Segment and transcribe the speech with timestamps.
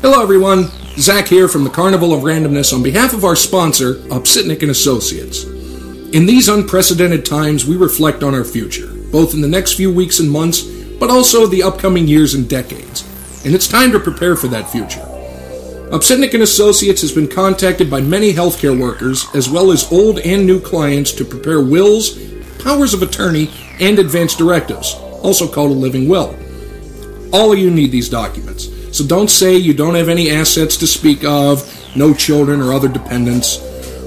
[0.00, 0.70] Hello, everyone.
[0.96, 5.42] Zach here from the Carnival of Randomness on behalf of our sponsor, Upsitnik and Associates.
[5.42, 10.20] In these unprecedented times, we reflect on our future, both in the next few weeks
[10.20, 10.62] and months,
[11.00, 13.02] but also the upcoming years and decades.
[13.44, 15.00] And it's time to prepare for that future.
[15.90, 20.46] Upsitnik and Associates has been contacted by many healthcare workers, as well as old and
[20.46, 22.16] new clients, to prepare wills,
[22.62, 24.94] powers of attorney, and advance directives,
[25.24, 26.36] also called a living will.
[27.32, 30.86] All of you need these documents, so don't say you don't have any assets to
[30.86, 31.62] speak of,
[31.94, 33.60] no children or other dependents.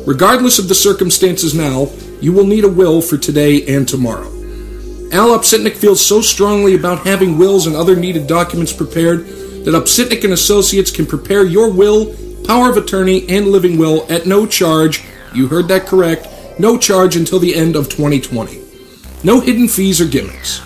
[0.06, 4.28] Regardless of the circumstances now, you will need a will for today and tomorrow.
[5.14, 9.26] Al Upsitnik feels so strongly about having wills and other needed documents prepared
[9.64, 12.14] that Upsitnik and Associates can prepare your will,
[12.46, 15.06] power of attorney, and living will at no charge.
[15.34, 16.28] You heard that correct.
[16.60, 18.62] No charge until the end of 2020.
[19.24, 20.60] No hidden fees or gimmicks.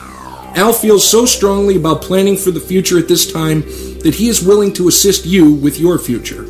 [0.55, 3.63] Al feels so strongly about planning for the future at this time
[4.05, 6.43] that he is willing to assist you with your future.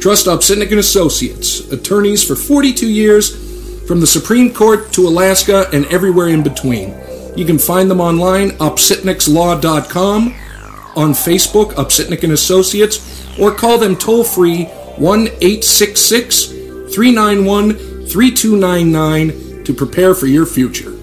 [0.00, 5.86] Trust Upsitnik and Associates, attorneys for 42 years, from the Supreme Court to Alaska and
[5.86, 6.92] everywhere in between.
[7.36, 10.34] You can find them online, upsitnikslaw.com,
[10.96, 17.74] on Facebook, Upsitnik and Associates, or call them toll free 1 866 391
[18.08, 20.97] 3299 to prepare for your future.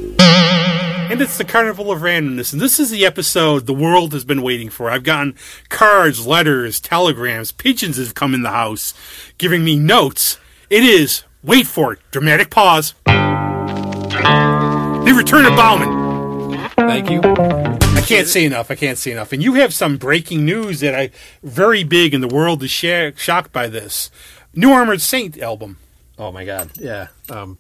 [1.08, 4.42] And it's the Carnival of Randomness, and this is the episode the world has been
[4.42, 4.90] waiting for.
[4.90, 5.36] I've gotten
[5.70, 8.94] cards, letters, telegrams, pigeons have come in the house
[9.38, 10.40] giving me notes.
[10.70, 12.96] It is, wait for it, dramatic pause.
[13.06, 16.70] The return of Bauman.
[16.76, 17.22] Thank you.
[17.24, 18.72] I can't say enough.
[18.72, 19.32] I can't say enough.
[19.32, 21.12] And you have some breaking news that I
[21.44, 24.10] very big, in the world is shocked by this.
[24.54, 25.78] New Armored Saint album.
[26.18, 26.72] Oh my God.
[26.80, 27.08] Yeah.
[27.30, 27.58] Um,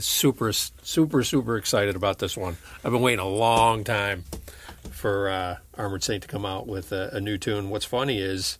[0.00, 2.56] super, super, super excited about this one.
[2.84, 4.24] I've been waiting a long time
[4.90, 7.70] for uh, Armored Saint to come out with a, a, new tune.
[7.70, 8.58] What's funny is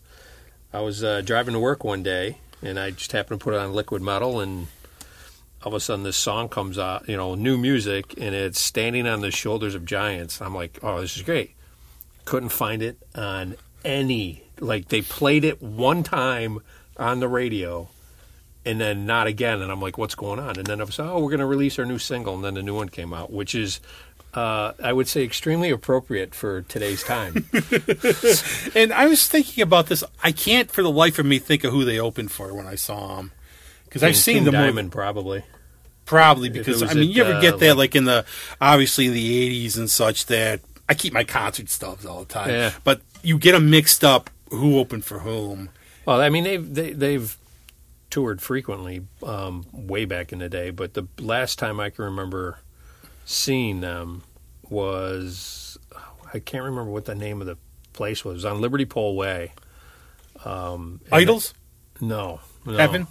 [0.71, 3.59] I was uh, driving to work one day and I just happened to put it
[3.59, 4.67] on liquid metal and
[5.63, 9.05] all of a sudden this song comes out, you know, new music, and it's standing
[9.05, 10.41] on the shoulders of giants.
[10.41, 11.55] I'm like, oh, this is great.
[12.23, 14.43] Couldn't find it on any.
[14.59, 16.59] Like they played it one time
[16.95, 17.89] on the radio,
[18.65, 19.61] and then not again.
[19.61, 20.57] And I'm like, what's going on?
[20.57, 22.63] And then I was, oh, we're going to release our new single, and then the
[22.63, 23.79] new one came out, which is.
[24.31, 27.49] Uh, I would say extremely appropriate for today's time.
[28.75, 30.03] and I was thinking about this.
[30.23, 32.75] I can't, for the life of me, think of who they opened for when I
[32.75, 33.31] saw them
[33.85, 35.43] because I've seen King the Diamond probably.
[36.05, 38.25] Probably because I mean, at, you ever get uh, that like in the
[38.61, 42.71] obviously the '80s and such that I keep my concert stubs all the time, Yeah.
[42.83, 44.29] but you get them mixed up.
[44.51, 45.69] Who opened for whom?
[46.05, 47.37] Well, I mean, they've they, they've
[48.09, 52.59] toured frequently um, way back in the day, but the last time I can remember
[53.25, 54.23] seeing them
[54.69, 55.77] was
[56.33, 57.57] I can't remember what the name of the
[57.93, 58.33] place was.
[58.33, 59.53] It was on Liberty Pole Way.
[60.45, 61.53] Um, Idols,
[61.95, 62.77] it- no, no.
[62.77, 63.07] Heaven.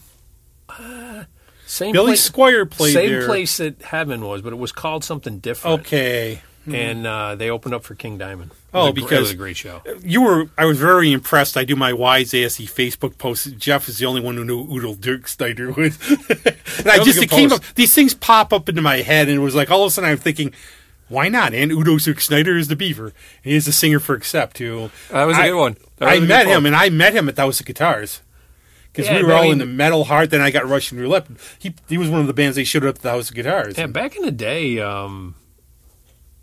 [1.67, 3.27] Same Billy place, Squier played same there.
[3.27, 5.81] place that Heaven was, but it was called something different.
[5.81, 6.41] Okay.
[6.75, 8.51] And uh, they opened up for King Diamond.
[8.53, 9.83] It Oh, it because- was a great show.
[10.03, 10.51] You were.
[10.59, 11.57] I was very impressed.
[11.57, 13.57] I do my wise assy Facebook post.
[13.59, 15.97] Jeff is the only one who knew Udo Dirkschneider was.
[16.79, 17.63] and I just it came up.
[17.75, 20.11] These things pop up into my head, and it was like all of a sudden
[20.11, 20.53] I'm thinking,
[21.09, 21.55] why not?
[21.55, 23.07] And Udo Dirkschneider is the Beaver.
[23.07, 23.15] And
[23.53, 24.59] he is the singer for Accept.
[24.59, 25.77] Who That was a I- good one.
[26.01, 28.21] I met him, and I met him at House of Guitars.
[28.93, 30.31] Because Yeah, we were but I all mean- in the metal heart.
[30.31, 31.27] Then I got Russian Roulette.
[31.59, 33.77] He he was one of the bands they showed up at the House of Guitars.
[33.79, 35.35] Yeah, back in the day, um,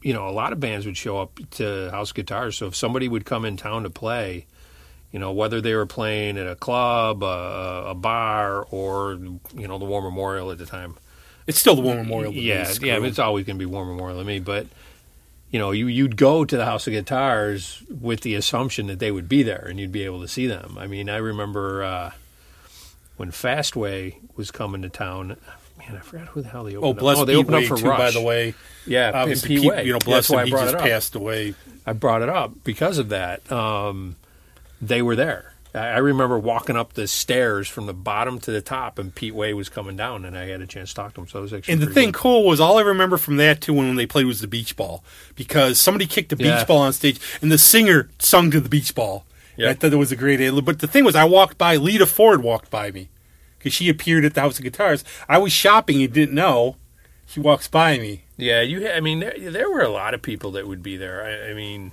[0.06, 2.56] you know, a lot of bands would show up to house guitars.
[2.56, 4.46] So if somebody would come in town to play,
[5.12, 9.14] you know, whether they were playing at a club, a, a bar, or
[9.56, 10.96] you know, the War Memorial at the time.
[11.48, 12.32] It's still the War Memorial.
[12.32, 14.38] to yeah, yeah, it's always going to be War Memorial to me.
[14.38, 14.68] But
[15.50, 19.10] you know, you you'd go to the house of guitars with the assumption that they
[19.10, 20.78] would be there and you'd be able to see them.
[20.78, 22.12] I mean, I remember uh,
[23.18, 25.38] when Fastway was coming to town.
[25.78, 26.98] Man, I forgot who the hell they opened Oh, up.
[26.98, 27.98] bless oh, they Pete opened Way, up for too, Rush.
[27.98, 28.54] by the way.
[28.88, 29.84] Yeah, Obviously, Pete Pete, Way.
[29.86, 30.84] you know, bless That's why him, I he brought just it up.
[30.88, 31.54] passed away.
[31.86, 33.52] I brought it up because of that.
[33.52, 34.16] Um,
[34.82, 35.54] they were there.
[35.74, 39.36] I I remember walking up the stairs from the bottom to the top, and Pete
[39.36, 41.28] Way was coming down, and I had a chance to talk to him.
[41.28, 42.16] So it was actually And the thing good.
[42.22, 45.04] cool was all I remember from that too when they played was the beach ball
[45.36, 46.64] because somebody kicked the beach Yeah.
[46.66, 49.26] ball on stage and the singer sung to the beach ball.
[49.58, 49.70] Yeah.
[49.70, 50.62] I thought it was a great idea.
[50.62, 53.10] But the thing was, I walked by Lita Ford walked by me
[53.66, 55.04] because she appeared at the House of Guitars.
[55.28, 56.76] I was shopping and didn't know.
[57.26, 58.26] She walks by me.
[58.38, 58.88] Yeah, you.
[58.88, 61.26] I mean, there, there were a lot of people that would be there.
[61.26, 61.92] I, I mean,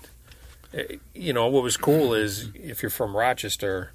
[0.75, 3.93] eh, you know, what was cool is if you're from Rochester,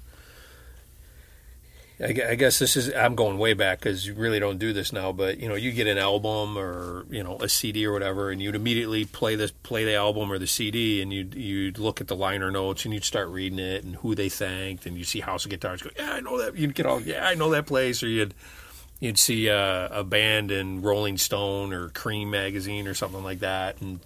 [2.00, 5.10] I, guess this is I'm going way back because you really don't do this now.
[5.10, 8.40] But you know, you get an album or you know a CD or whatever, and
[8.40, 12.06] you'd immediately play this play the album or the CD, and you'd you'd look at
[12.06, 15.20] the liner notes and you'd start reading it and who they thanked, and you see
[15.20, 16.56] House of Guitars go, yeah, I know that.
[16.56, 18.34] You'd get all, yeah, I know that place, or you'd
[19.00, 23.98] you'd see a band in Rolling Stone or Creem magazine or something like that, and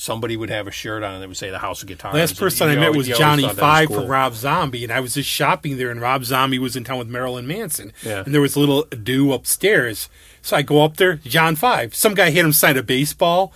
[0.00, 2.14] somebody would have a shirt on that would say the House of Guitars.
[2.14, 4.00] Last person you I met was Johnny thought that was Five cool.
[4.00, 6.98] from Rob Zombie, and I was just shopping there, and Rob Zombie was in town
[6.98, 7.92] with Marilyn Manson.
[8.02, 8.22] Yeah.
[8.24, 10.08] And there was a little do upstairs.
[10.42, 11.94] So I go up there, John Five.
[11.94, 13.52] Some guy hit him sign a baseball.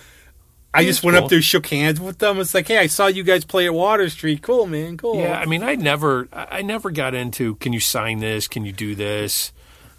[0.75, 1.25] I just went cool.
[1.25, 2.41] up there, shook hands with them.
[2.41, 4.43] It's like, hey, I saw you guys play at Water Street.
[4.43, 4.97] Cool, man.
[4.97, 5.21] Cool.
[5.21, 7.55] Yeah, I mean, I never, I I never got into.
[7.57, 8.49] Can you sign this?
[8.49, 9.53] Can you do this?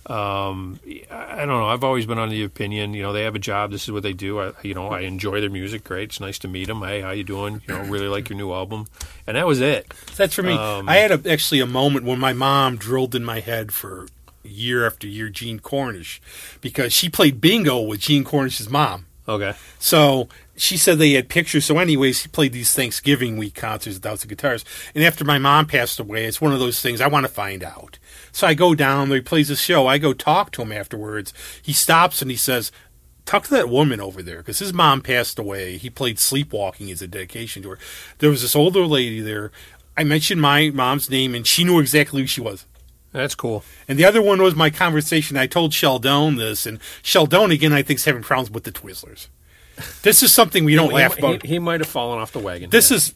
[0.08, 0.80] Um,
[1.10, 1.66] I don't know.
[1.66, 3.72] I've always been under the opinion, you know, they have a job.
[3.72, 4.40] This is what they do.
[4.40, 5.84] I, you know, I enjoy their music.
[5.84, 6.10] Great.
[6.10, 6.82] It's nice to meet them.
[6.84, 7.62] Hey, how you doing?
[7.68, 8.88] You know, really like your new album,
[9.26, 9.92] and that was it.
[10.16, 10.54] That's for me.
[10.54, 14.08] Um, I had a, actually a moment when my mom drilled in my head for
[14.44, 16.22] year after year Gene Cornish
[16.62, 19.08] because she played bingo with Gene Cornish's mom.
[19.28, 19.54] Okay.
[19.80, 21.66] So she said they had pictures.
[21.66, 24.64] So, anyways, he played these Thanksgiving week concerts at House of Guitars.
[24.94, 27.64] And after my mom passed away, it's one of those things I want to find
[27.64, 27.98] out.
[28.36, 29.88] So I go down there, he plays a show.
[29.88, 31.34] I go talk to him afterwards.
[31.62, 32.70] He stops and he says,
[33.24, 35.78] Talk to that woman over there because his mom passed away.
[35.78, 37.80] He played Sleepwalking as a dedication to her.
[38.18, 39.54] There was this older lady there.
[39.96, 42.66] I mentioned my mom's name and she knew exactly who she was.
[43.14, 43.64] That's cool.
[43.88, 45.38] And the other one was my conversation.
[45.38, 49.30] I told Sheldon this, and Sheldon again, I think, is having problems with the Twizzlers.
[50.02, 51.46] This is something we don't he, laugh he- about.
[51.46, 52.70] He, might have fallen off the wagon.
[52.70, 52.98] this yeah.
[52.98, 53.14] is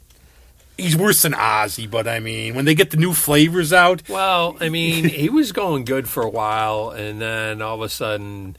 [0.79, 4.57] he's worse than Ozzy, but I mean, when they get the new flavors out, Well,
[4.59, 8.55] I mean, he was going good for a while, and then all of a sudden,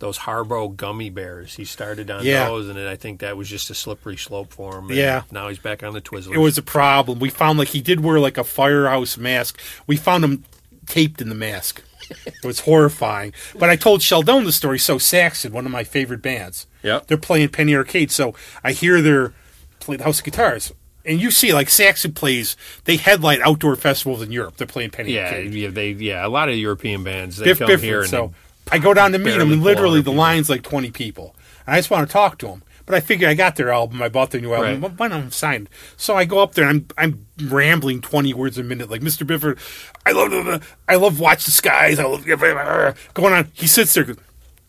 [0.00, 1.54] those Haribo gummy bears.
[1.54, 2.46] He started on Yeah.
[2.46, 4.86] those, and then I think that was just a slippery slope for him.
[4.88, 5.22] and Yeah.
[5.30, 6.34] Now he's back on the Twizzlers.
[6.34, 7.18] it was a problem.
[7.20, 9.58] We found like he did wear like a firehouse mask.
[9.86, 10.44] We found him
[10.86, 11.82] taped in the mask.
[12.26, 13.32] It was horrifying.
[13.58, 14.78] But I told Sheldon the story.
[14.78, 16.66] So Saxon, one of my favorite bands.
[16.82, 17.00] Yeah.
[17.06, 18.10] They're playing Penny Arcade.
[18.10, 19.32] So I hear their
[19.80, 20.70] play the House of Guitars.
[21.04, 24.56] And you see, like Saxon plays, they headline outdoor festivals in Europe.
[24.56, 25.54] They're playing Penny Yeah, Arcade.
[25.54, 28.32] yeah, they yeah, a lot of European bands they come here and so
[28.70, 30.14] I go down to meet him, barely and literally the people.
[30.14, 31.34] line's like twenty people.
[31.66, 34.00] And I just want to talk to him, but I figure I got their album.
[34.02, 34.80] I bought their new album.
[34.80, 34.92] Right.
[34.98, 35.68] Why don't I sign?
[35.98, 39.26] So I go up there and I'm I'm rambling twenty words a minute, like Mr.
[39.26, 39.58] Byford.
[40.06, 41.98] I love I love watch the skies.
[41.98, 43.50] I love going on.
[43.52, 44.06] He sits there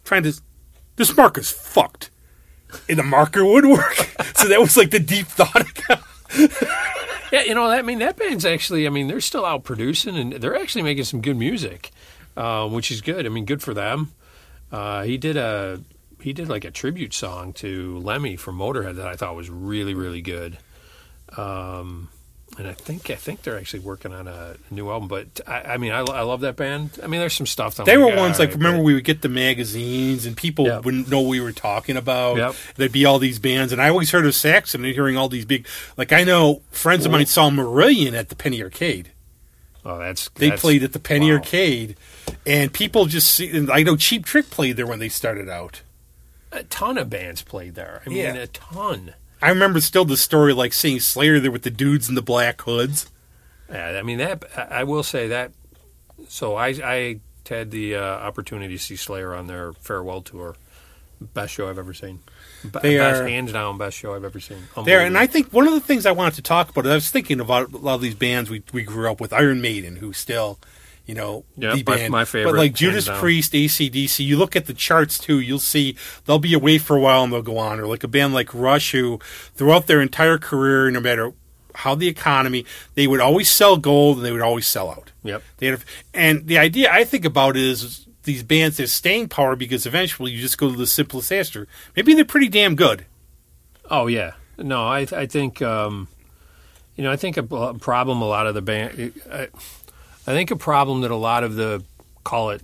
[0.04, 0.34] trying to.
[0.98, 2.10] This marker's fucked.
[2.90, 3.96] And the marker would work.
[4.36, 5.66] so that was like the deep thought.
[7.32, 10.34] Yeah, you know, I mean, that band's actually, I mean, they're still out producing and
[10.34, 11.92] they're actually making some good music,
[12.38, 13.26] uh, which is good.
[13.26, 14.12] I mean, good for them.
[14.72, 15.82] Uh, he did a,
[16.22, 19.94] he did like a tribute song to Lemmy from Motorhead that I thought was really,
[19.94, 20.58] really good.
[21.36, 22.10] Um,
[22.58, 25.08] and I think I think they're actually working on a new album.
[25.08, 27.00] But I, I mean, I, I love that band.
[27.04, 27.76] I mean, there's some stuff.
[27.76, 30.36] That They were like, ones like right, remember but- we would get the magazines and
[30.38, 30.86] people Yep.
[30.86, 32.38] wouldn't know what we were talking about.
[32.38, 32.56] Yep.
[32.76, 35.46] There'd be all these bands, and I always heard of Saxon and hearing all these
[35.46, 35.68] big.
[35.98, 39.12] Like I know friends of mine saw Marillion at the Penny Arcade.
[39.88, 41.38] Oh, that's They that's- played at the Penny wow.
[41.38, 41.96] Arcade,
[42.46, 43.68] and people just see.
[43.72, 45.82] I know Cheap Trick played there when they started out.
[46.52, 48.02] A ton of bands played there.
[48.06, 48.34] I mean, Yeah.
[48.36, 49.14] a ton.
[49.46, 52.62] I remember still the story like seeing Slayer there with the dudes in the black
[52.62, 53.08] hoods.
[53.70, 54.44] Yeah, I mean that.
[54.72, 55.52] I will say that.
[56.28, 57.20] So I I
[57.50, 60.56] had the uh, opportunity to see Slayer on their farewell tour.
[61.34, 62.20] Best show I've ever seen.
[62.64, 64.58] Be- They best, are- hands down best show I've ever seen.
[64.84, 66.86] There, and I think one of the things I wanted to talk about.
[66.88, 69.32] I was thinking about a lot of these bands we we grew up with.
[69.32, 70.60] Iron Maiden, who still,
[71.06, 72.12] you know, Yep, the band.
[72.12, 73.20] my favorite, But like Judas down.
[73.20, 74.26] Priest, ACDC.
[74.26, 75.40] You look at the charts too.
[75.40, 75.96] You'll see
[76.26, 77.80] they'll be away for a while and they'll go on.
[77.80, 79.20] Or like a band like Rush, who
[79.54, 81.34] throughout their entire career, no matter
[81.76, 85.12] how the economy, they would always sell gold and they would always sell out.
[85.24, 85.44] Yep.
[85.58, 85.84] They had,
[86.14, 90.42] and the idea I think about is these bands have staying power because eventually you
[90.42, 91.68] just go to the simplest answer.
[91.96, 93.06] Maybe they're pretty damn good.
[93.92, 94.32] Oh yeah.
[94.58, 96.08] No, I I think um,
[96.96, 99.14] you know I think a, a problem a lot of the band.
[99.32, 99.50] I,
[100.28, 101.84] I think a problem that a lot of the
[102.24, 102.62] call it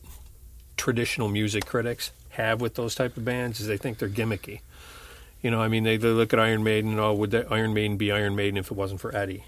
[0.78, 4.62] traditional music critics have with those type of bands is they think they're gimmicky.
[5.42, 6.92] You know, I mean, they, they look at Iron Maiden.
[6.92, 9.44] And oh, would the Iron Maiden be Iron Maiden if it wasn't for Eddie?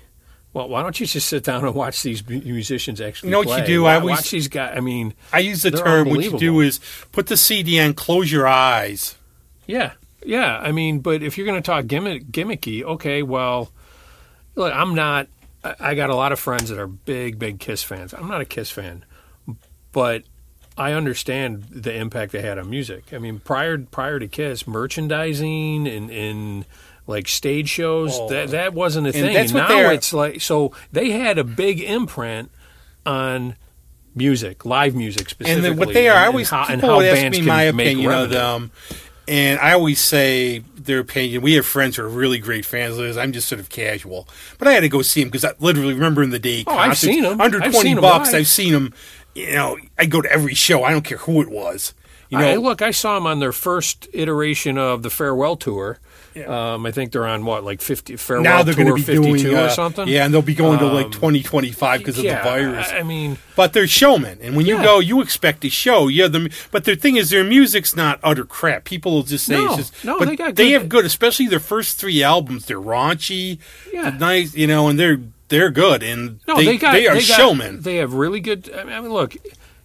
[0.54, 3.30] Well, why don't you just sit down and watch these musicians actually?
[3.30, 3.84] You know what you do?
[3.84, 4.74] Wa- I always- watch these guys.
[4.78, 6.10] I mean, I use the term.
[6.10, 6.80] What you do is
[7.12, 9.16] put the CD on, close your eyes.
[9.66, 9.94] Yeah,
[10.24, 10.60] yeah.
[10.60, 13.24] I mean, but if you're going to talk gimmick, gimmicky, okay.
[13.24, 13.72] Well,
[14.56, 15.28] look, I'm not.
[15.64, 18.14] I, I got a lot of friends that are big, big Kiss fans.
[18.14, 19.06] I'm not a Kiss fan,
[19.92, 20.24] but
[20.78, 23.14] I understand the impact they had on music.
[23.14, 26.66] I mean, prior prior to Kiss, merchandising and and
[27.06, 28.30] like stage shows Oh.
[28.30, 29.36] that that wasn't a And thing.
[29.36, 32.50] and now it's like so they had a big imprint
[33.06, 33.56] on
[34.16, 35.70] music, live music specifically.
[35.70, 37.46] and what they are, I and always how, and people how would ask me can
[37.48, 38.72] my opinion of them,
[39.28, 41.42] and I always say their opinion.
[41.42, 43.18] We have friends who are really great fans of this.
[43.18, 44.28] I'm just sort of casual,
[44.58, 46.64] but I had to go see them because I literally remember in the day.
[46.68, 47.40] Oh, I've seen 'em.
[47.40, 48.32] under I've twenty bucks.
[48.34, 48.42] live.
[48.42, 48.94] I've seen them.
[49.36, 50.84] You know, I go to every show.
[50.84, 51.94] I don't care who it was.
[52.30, 56.00] You know, I, look, I saw them on their first iteration of the farewell tour.
[56.48, 59.14] Um, I think they're on what, like fifty farewell now they're tour going to be
[59.16, 60.08] fifty-two doing or uh, something.
[60.08, 62.90] Yeah, and they'll be going to like Um, 2025 because of the virus.
[62.92, 64.84] I, I mean, But they're showmen, and when you Yeah.
[64.84, 66.08] go, you expect a show.
[66.08, 68.84] Yeah, the but the thing is, their music's not utter crap.
[68.86, 70.04] People will just say No, it's just.
[70.06, 72.66] no, they got they good- have good, especially their first three albums.
[72.66, 73.60] They're raunchy,
[73.94, 74.10] Yeah.
[74.10, 77.14] they're nice, you know, and they're they're good, and no, they, they, got they are
[77.16, 77.82] got- showmen.
[77.82, 78.72] They have really good.
[78.76, 79.36] I mean, I mean, look,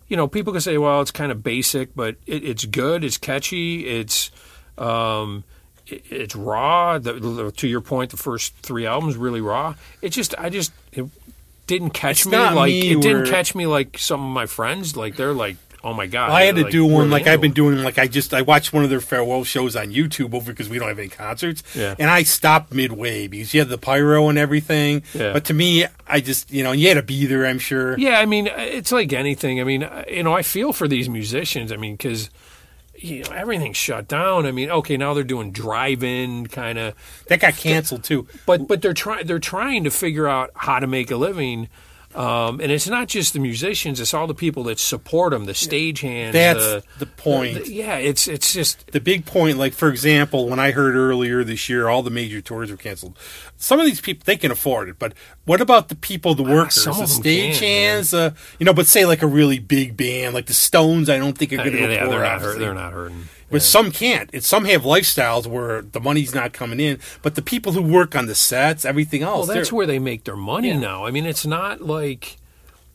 [0.09, 3.05] you know, people can say, well, it's kind of basic, but it, it's good.
[3.05, 3.87] It's catchy.
[3.87, 4.31] It's
[4.79, 5.45] um,
[5.91, 6.99] it's raw.
[6.99, 9.75] The, the- to your point, the first three albums really raw.
[10.03, 11.07] It just, I just, it
[11.67, 14.97] didn't catch It's me like me it didn't catch me like some of my friends.
[14.97, 16.31] Like they're like, oh my god.
[16.31, 17.83] I had to like, do one like I've been doing.
[17.83, 20.79] Like I just I watched one of their farewell shows on YouTube over because we
[20.79, 21.95] don't have any concerts, Yeah.
[21.99, 25.03] and I stopped midway because you had the pyro and everything.
[25.15, 25.33] Yeah.
[25.35, 27.45] But to me, I just you know you had to be there.
[27.47, 27.99] I'm sure.
[27.99, 29.61] Yeah, I mean, it's like anything.
[29.61, 31.71] I mean, you know, I feel for these musicians.
[31.71, 32.31] I mean, because
[32.99, 34.47] you know everything's shut down.
[34.47, 36.95] I mean, okay, now they're doing drive-in kind of,
[37.29, 38.27] That got canceled too.
[38.47, 41.69] but but they're trying they're trying to figure out how to make a living.
[42.15, 45.53] Um, and it's not just the musicians; it's all the people that support them, the
[45.53, 46.33] stagehands.
[46.33, 47.65] That's the, the point.
[47.65, 51.45] the- yeah, it's it's just the big point, like for example, when I heard earlier
[51.45, 53.19] this year, all the major tours were canceled.
[53.59, 55.13] Some of these people they can afford it, but
[55.45, 58.15] what about the people, the workers, Ah, some the of them stagehands?
[58.17, 61.37] Uh, you know, but say like a really big band, like the Stones, I don't
[61.37, 63.29] think are going to yeah, go yeah, they're not hurt, they're not hurting.
[63.51, 64.29] But some can't.
[64.33, 68.15] It's some have lifestyles where the money's not coming in, but the people who work
[68.15, 70.79] on the sets, everything else, Well, that's where they make their money Yeah.
[70.79, 71.07] now.
[71.07, 72.37] I mean, it's not like,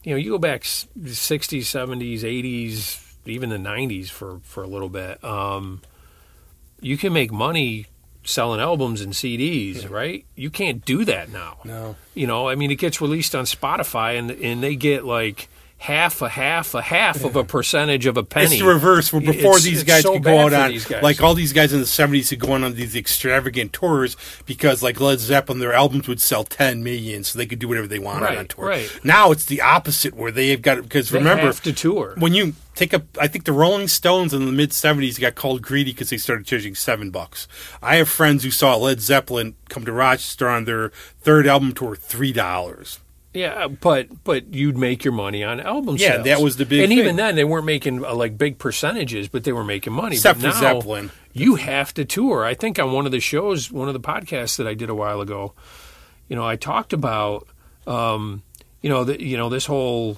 [0.04, 4.90] you know, you go back 60s, 70s, 80s, even the 90s for, for a little
[4.90, 5.24] bit.
[5.24, 5.82] Um,
[6.82, 7.88] you can make money
[8.26, 10.26] selling albums and CDs, right?
[10.36, 11.58] You can't do that now.
[11.66, 11.96] no.
[12.14, 15.50] You know, I mean, it gets released on Spotify and, and they get like
[15.84, 18.56] half a half a half of a percentage of a penny.
[18.56, 19.12] It's the reverse.
[19.12, 21.82] Where before It's- these guys so could go out on, like all these guys in
[21.82, 26.08] the seventies could go on on these extravagant tours because, like Led Zeppelin, their albums
[26.08, 28.66] would sell ten million, so they could do whatever they wanted Right, on tour.
[28.66, 28.90] right.
[29.04, 32.14] Now it's the opposite, where they've got because They remember to tour.
[32.18, 35.62] when you take up, I think the Rolling Stones in the mid '70s got called
[35.62, 37.46] greedy because they started charging seven bucks.
[37.82, 41.96] I have friends who saw Led Zeppelin come to Rochester on their third album tour,
[41.98, 43.00] three dollars.
[43.34, 46.26] Yeah, but but you'd make your money on album Yeah, sales.
[46.26, 47.00] that was the big And thing.
[47.00, 50.16] even then, they weren't making uh, like big percentages, but they were making money.
[50.16, 51.12] Except but for now, Zeppelin.
[51.34, 52.46] you have to tour.
[52.46, 54.96] I think on one of the shows, one of the podcasts that I did a
[54.96, 55.54] while ago,
[56.30, 57.48] you know, I talked about,
[57.88, 58.44] um,
[58.82, 60.18] you know, the, you know, this whole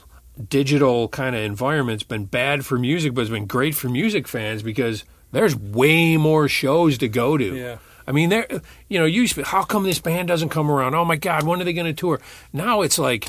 [0.49, 4.61] digital kind of environment's been bad for music, but it's been great for music fans
[4.61, 7.55] because there's way more shows to go to.
[7.55, 7.77] Yeah.
[8.07, 8.47] I mean, there,
[8.87, 10.93] you know, you used to be, how come this band doesn't come around?
[10.93, 12.21] Oh my God, when are they going to tour?
[12.53, 13.27] Now it's like,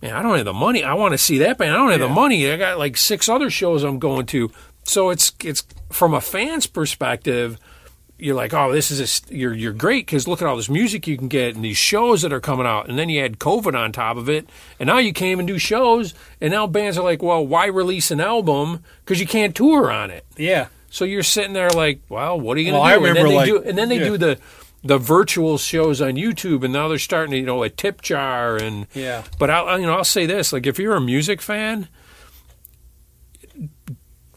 [0.00, 0.84] man, I don't have the money.
[0.84, 1.72] I want to see that band.
[1.72, 2.50] I don't have the money.
[2.50, 4.50] I got like six other shows I'm going to.
[4.84, 7.58] So it's it's from a fan's perspective.
[8.18, 11.06] You're like, oh, this is a, you're you're great because look at all this music
[11.06, 13.74] you can get and these shows that are coming out, and then you add COVID
[13.74, 17.04] on top of it, and now you can't even do shows, and now bands are
[17.04, 20.24] like, well, why release an album because you can't tour on it?
[20.36, 20.68] Yeah.
[20.90, 23.06] So you're sitting there like, well, what are you going to Well, I do?
[23.06, 24.04] and then remember, they like- do, and then they yeah.
[24.04, 24.38] do the
[24.82, 28.56] the virtual shows on YouTube, and now they're starting to, you know, a tip jar
[28.56, 29.24] and Yeah.
[29.38, 31.86] But I'll, you know, I'll say this: like, if you're a music fan,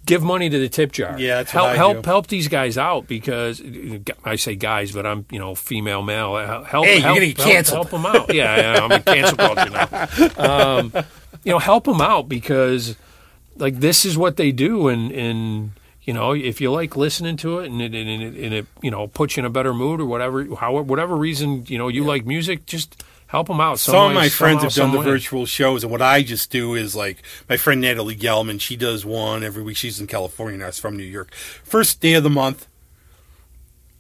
[0.05, 1.17] give money to the tip jar.
[1.19, 2.09] Yeah, that's help help do.
[2.09, 3.61] help these guys out because
[4.25, 6.35] I say guys, but I'm you know female male.
[6.65, 7.75] Help Hey, you're help, help- canceled.
[7.77, 8.33] Help, them out.
[8.33, 9.87] Yeah, yeah, I'm in cancel culture now.
[10.77, 10.93] Um,
[11.43, 12.95] you know, help them out because
[13.57, 15.71] like this is what they do, and and
[16.03, 18.91] you know if you like listening to it and it, and it, and it you
[18.91, 22.03] know puts you in a better mood or whatever, how whatever reason you know you
[22.03, 23.79] like music, just help them out.
[23.79, 25.05] Some of my friends somehow, have done the way.
[25.05, 28.61] virtual shows, and what I just do is like my friend Natalie Gelman.
[28.61, 29.77] She does one every week.
[29.77, 30.67] She's in California now.
[30.67, 31.33] She's from New York.
[31.33, 32.67] First day of the month,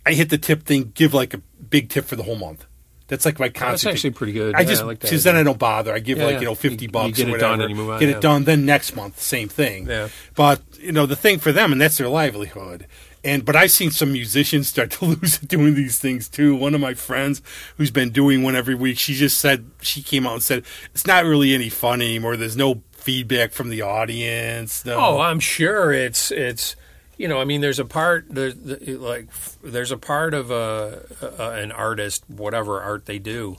[0.05, 0.91] I hit the tip thing.
[0.93, 2.65] Give like a big tip for the whole month.
[3.07, 3.85] That's like my concert.
[3.89, 4.17] That's actually thing.
[4.17, 4.55] pretty good.
[4.55, 5.93] I Yeah, just I like because then I don't bother.
[5.93, 7.51] I give Yeah, like you know fifty You- bucks you get or it whatever.
[7.57, 8.15] done and you move on, get yeah.
[8.15, 8.43] it done.
[8.45, 9.87] Then next month, same thing.
[9.87, 10.07] Yeah.
[10.35, 12.87] But you know the thing for them, and that's their livelihood.
[13.25, 16.55] And but I've seen some musicians start to lose it doing these things too.
[16.55, 17.41] One of my friends
[17.77, 21.05] who's been doing one every week, she just said she came out and said it's
[21.07, 22.35] not really any fun anymore.
[22.37, 24.85] There's no feedback from the audience.
[24.85, 24.95] No.
[24.97, 26.75] Oh, I'm sure it's it's
[27.17, 29.27] you know I mean there's a part the- like
[29.63, 31.05] there's a part of a,
[31.37, 33.57] a an artist whatever art they do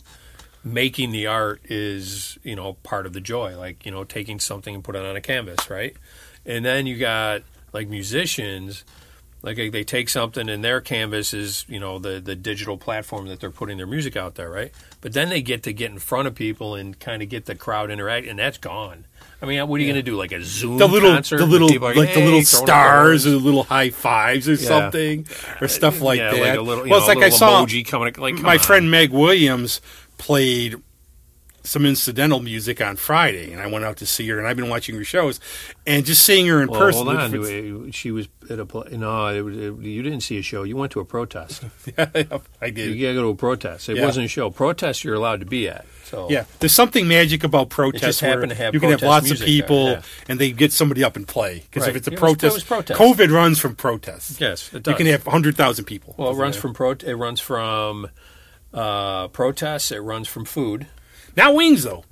[0.64, 4.75] making the art is you know part of the joy like you know taking something
[4.75, 5.94] and put it on a canvas right?
[6.46, 7.42] And then you got
[7.73, 8.84] like musicians
[9.42, 13.28] like they- they take something and their canvas is you know the the digital platform
[13.28, 14.73] that they're putting their music out there right?
[15.02, 17.54] But then they get to get in front of people and kind of get the
[17.54, 19.04] crowd interact and that's gone
[19.45, 21.47] i mean what are you going to do like a zoom The little, concert the
[21.47, 25.27] little, are, like the little stars or the little high fives or something,
[25.61, 26.41] or stuff uh, like yeah, that.
[26.41, 28.59] like a little, well, know, it's like I saw coming like my on.
[28.59, 29.81] friend Meg Williams
[30.19, 30.77] played
[31.66, 34.68] some incidental music on Friday, and I went out to see her, and I've been
[34.68, 35.40] watching her shows,
[35.87, 37.06] and just seeing her in Well, person.
[37.06, 37.35] hold on.
[37.35, 39.28] it's- She was at a pl- no.
[39.28, 40.62] It, was- it, you didn't see a show.
[40.64, 41.64] You went to a protest.
[41.97, 42.06] yeah,
[42.61, 42.94] I did.
[42.94, 43.88] You gotta go to a protest.
[43.88, 44.04] It Yeah.
[44.04, 44.50] wasn't a show.
[44.50, 45.87] Protest you're allowed to be at.
[46.04, 49.40] So Yeah, there's something magic about protests where to have you can have lots of
[49.40, 50.02] people, there, yeah.
[50.28, 51.64] and they get somebody up and play.
[51.71, 53.00] Because if it's a It was- it protest, was protest.
[53.00, 54.38] COVID runs from protests.
[54.38, 54.92] yes, it does.
[54.92, 56.14] You can have hundred thousand people.
[56.18, 56.90] well, it runs from pro.
[56.90, 58.09] It runs from
[58.75, 59.90] uh, protests.
[59.92, 60.87] It runs from food.
[61.37, 62.05] Not wings though.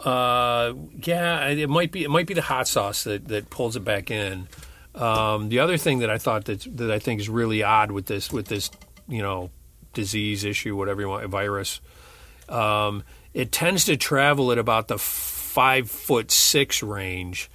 [0.00, 0.74] Uh,
[1.04, 2.02] yeah, it might be.
[2.02, 4.48] It might be the hot sauce that, that pulls it back in.
[4.94, 8.06] Um, the other thing that I thought that that I think is really odd with
[8.06, 8.70] this with this
[9.08, 9.50] you know
[9.92, 11.80] disease issue, whatever you want, virus,
[12.48, 17.48] um, it tends to travel at about the five foot six range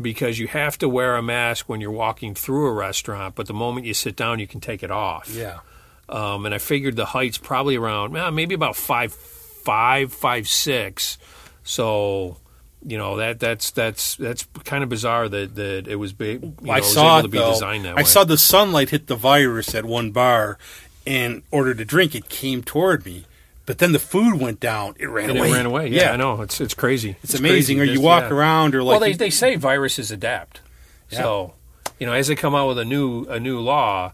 [0.00, 3.54] because you have to wear a mask when you're walking through a restaurant, but the
[3.54, 5.28] moment you sit down, you can take it off.
[5.32, 5.60] Yeah,
[6.08, 9.12] Um, and I figured the height's probably around eh, maybe about five
[9.64, 11.18] five five six.
[11.62, 12.36] So
[12.86, 16.42] you know that that's that's that's kind of bizarre that, that it was big.
[16.42, 17.52] You know, I saw able it to be though.
[17.52, 18.00] designed that way.
[18.00, 18.08] I way.
[18.08, 20.58] saw the sunlight hit the virus at one bar,
[21.06, 22.14] and ordered a drink.
[22.14, 23.24] It came toward me,
[23.66, 24.94] but then the food went down.
[24.98, 25.50] It ran and away.
[25.50, 25.88] it ran away.
[25.88, 26.42] Yeah, I know.
[26.42, 27.16] It's it's crazy.
[27.22, 27.78] It's, amazing.
[27.78, 27.80] crazy.
[27.80, 28.36] Or you Just- walk yeah.
[28.36, 30.60] around, or like well, they they say viruses adapt.
[31.10, 31.20] Yeah.
[31.20, 31.54] So
[31.98, 34.12] you know, as they come out with a new a new law,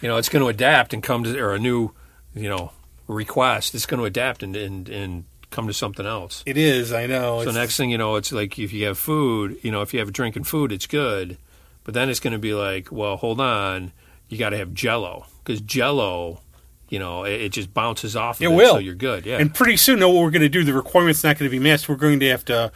[0.00, 1.90] you know, it's going to adapt and come to or a new
[2.34, 2.70] you know
[3.06, 3.74] request.
[3.74, 6.42] It's going to adapt and and and come to something else.
[6.46, 6.92] it is.
[6.92, 7.36] I know.
[7.38, 9.92] So It's- next thing you know, it's like if you have food, you know, if
[9.92, 11.38] you have a drink and food, it's good.
[11.84, 13.92] But then it's going to be like, well, hold on,
[14.28, 16.40] you got to have Jello because Jello,
[16.88, 18.38] you know, it, it just bounces off.
[18.38, 18.74] Of It it, will.
[18.74, 19.26] so you're good.
[19.26, 19.36] Yeah.
[19.36, 20.64] And pretty soon, know what we're going to do.
[20.64, 21.88] The requirement's not going to be masked.
[21.88, 22.72] We're going to have to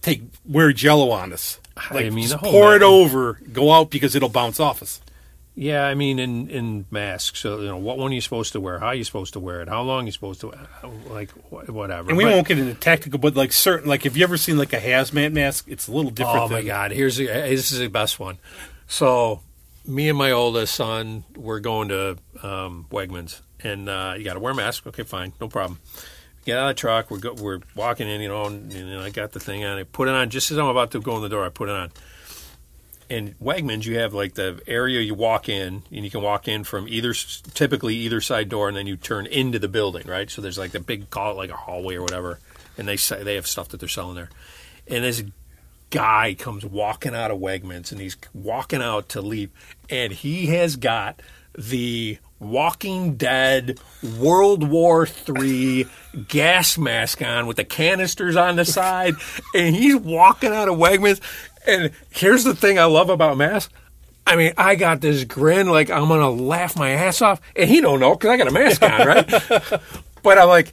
[0.00, 1.60] take wear Jello on us.
[1.90, 5.00] Like I mean, pour it over, go out because it'll bounce off us.
[5.54, 7.40] Yeah, I mean, in in masks.
[7.40, 8.78] So you know, what one are you supposed to wear?
[8.78, 9.68] How are you supposed to wear it?
[9.68, 10.52] How long are you supposed to
[11.10, 12.08] like whatever?
[12.08, 14.56] And we But- won't get into tactical, but like certain, like have you ever seen
[14.58, 15.66] like a hazmat mask?
[15.68, 16.38] It's a little different.
[16.40, 16.90] Oh my God!
[16.92, 18.38] Here's the, this is the best one.
[18.86, 19.40] So,
[19.86, 24.40] me and my oldest son, we're going to um, Wegmans, and uh, you got to
[24.40, 24.86] wear a mask.
[24.86, 25.80] Okay, fine, no problem.
[26.44, 27.10] Get out of the truck.
[27.10, 29.78] We're go, we're walking in, you know, and, and I got the thing on.
[29.78, 31.44] I put it on just as I'm about to go in the door.
[31.44, 31.92] I put it on.
[33.08, 36.64] In Wegmans, you have like the area you walk in, and you can walk in
[36.64, 37.12] from either,
[37.54, 40.30] typically either side door, and then you turn into the building, right?
[40.30, 42.38] So there's like the big call like a hallway or whatever,
[42.78, 44.30] and they say they have stuff that they're selling there.
[44.88, 45.22] And this
[45.90, 49.50] guy comes walking out of Wegmans, and he's walking out to leave,
[49.90, 51.20] and he has got
[51.56, 53.78] the Walking Dead
[54.18, 55.86] World War Three
[56.28, 59.14] gas mask on with the canisters on the side,
[59.54, 61.20] and he's walking out of Wegmans.
[61.66, 63.72] And here's the thing I love about masks.
[64.26, 67.80] I mean, I got this grin like I'm gonna laugh my ass off, and he
[67.80, 69.28] don't know because I got a mask on, right?
[70.22, 70.72] but I'm like,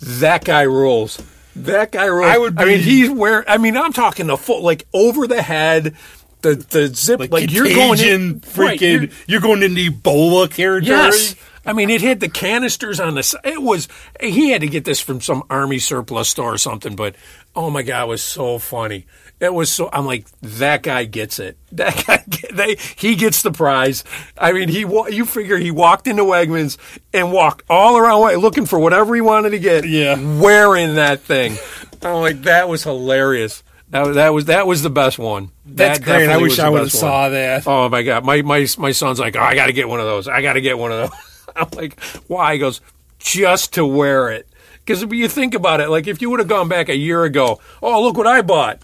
[0.00, 1.22] that guy rules.
[1.56, 2.30] That guy rules.
[2.30, 3.44] I would I mean, he's wearing.
[3.48, 5.96] I mean, I'm talking the full, like over the head,
[6.42, 8.58] the the zip, like, like, you're going in, freaking.
[8.58, 10.96] right, you're- you're, going into Ebola territory.
[10.96, 11.34] Yes.
[11.66, 13.42] I mean, it had the canisters on the side.
[13.44, 13.88] It was,
[14.20, 17.14] he had to get this from some army surplus store or something, but
[17.54, 19.04] oh my God, it was so funny.
[19.40, 21.56] It was so, I'm like, that guy gets it.
[21.72, 24.02] That guy, they, he gets the prize.
[24.38, 26.76] I mean, he, you figure he walked into Wegmans
[27.12, 29.86] and walked all around looking for whatever he wanted to get.
[29.86, 30.16] Yeah.
[30.40, 31.56] Wearing that thing.
[32.02, 33.62] I'm like, that was hilarious.
[33.90, 35.50] That, was- that was, that was the best one.
[35.66, 36.28] That's That great.
[36.30, 37.66] I wish I would have saw that.
[37.66, 40.06] Oh my god, my my my son's like, oh, I got to get one of
[40.06, 40.26] those.
[40.26, 41.20] I got to get one of those.
[41.56, 42.54] I'm like, why?
[42.54, 42.80] He goes,
[43.18, 44.48] just to wear it.
[44.84, 47.24] Because if you think about it, like if you would have gone back a year
[47.24, 48.82] ago, oh look what I bought.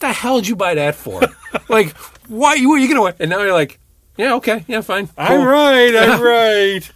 [0.00, 1.22] The hell did you buy that for?
[1.68, 1.96] like,
[2.28, 3.02] why you were you gonna?
[3.02, 3.14] wear?
[3.18, 3.78] And now you're like,
[4.16, 5.08] yeah, okay, yeah, fine.
[5.16, 5.94] I'm right.
[5.96, 6.92] I'm right.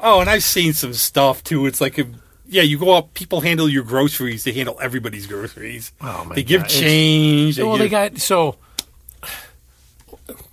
[0.00, 1.66] Oh, and I've seen some stuff too.
[1.66, 2.06] It's like, a,
[2.46, 4.44] yeah, you go up, People handle your groceries.
[4.44, 5.92] They handle everybody's groceries.
[6.00, 6.70] Oh, my They give God.
[6.70, 7.58] It's- change.
[7.60, 8.56] well, they got so.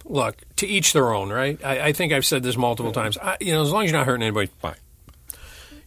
[0.06, 1.64] Look, to each their own, right?
[1.64, 3.18] I, I think I've said this multiple times.
[3.18, 4.76] I, you know, as long as you're not hurting anybody, fine.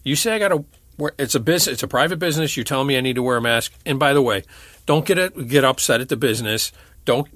[0.02, 0.64] You say I got to.
[1.18, 1.74] It's a business.
[1.74, 2.56] It's a private business.
[2.56, 3.72] You tell me I need to wear a mask.
[3.84, 4.44] And by the way,
[4.86, 6.72] don't get it, get upset at the business.
[7.04, 7.28] Don't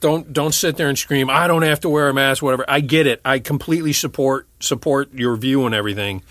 [0.00, 1.30] don't don't sit there and scream.
[1.30, 2.42] I don't have to wear a mask.
[2.42, 2.64] Whatever.
[2.68, 3.20] I get it.
[3.24, 6.22] I completely support support your view and everything.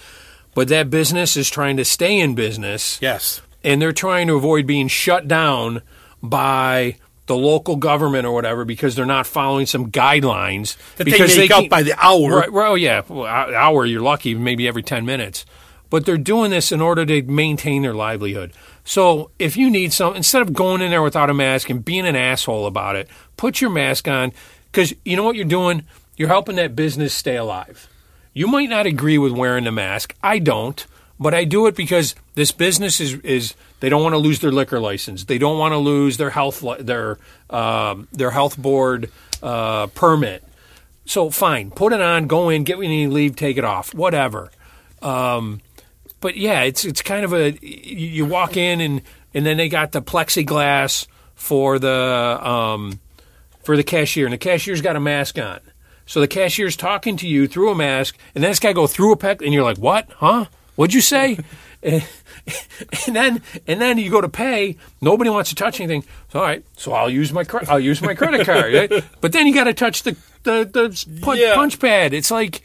[0.55, 3.41] but that business is trying to stay in business Yes.
[3.63, 5.81] and they're trying to avoid being shut down
[6.21, 6.95] by
[7.25, 11.49] the local government or whatever because they're not following some guidelines That they because make
[11.51, 12.37] up by the hour.
[12.39, 15.45] Right, well, oh, yeah, well, hour you're lucky, maybe every ten minutes,
[15.89, 18.51] but they're doing this in order to maintain their livelihood.
[18.83, 22.05] So if you need some, instead of going in there without a mask and being
[22.05, 24.33] an asshole about it, put your mask on
[24.71, 25.83] because you know what you're doing.
[26.17, 27.87] You're helping that business stay alive.
[28.33, 30.15] You might not agree with wearing the mask.
[30.21, 30.85] I don't,
[31.19, 34.51] but I do it because this business is is they don't want to lose their
[34.51, 35.25] liquor license.
[35.25, 37.17] They don't want to lose their health their
[37.49, 39.09] um, their health board
[39.41, 40.43] uh, permit.
[41.05, 44.51] So fine, put it on, go in, get when you leave, take it off, whatever.
[45.01, 45.61] Um,
[46.23, 49.01] but yeah, it's it's kind of a you walk in and
[49.35, 51.05] and then they got the plexiglass
[51.35, 51.91] for the
[52.41, 52.99] um,
[53.63, 55.59] for the cashier, and the cashier's got a mask on.
[56.05, 59.11] So the cashier's talking to you through a mask, and then this guy go through
[59.13, 60.09] a pec, and you're like, "What?
[60.17, 60.45] Huh?
[60.75, 61.37] What'd you say?"
[61.83, 62.03] and,
[63.07, 64.77] and then and then you go to pay.
[65.01, 66.03] Nobody wants to touch anything.
[66.31, 68.73] So, all right, so I'll use my I'll use my credit card.
[68.73, 69.03] right?
[69.21, 71.55] But then you got to touch the the, the punch, Yeah.
[71.55, 72.13] punch pad.
[72.13, 72.61] It's like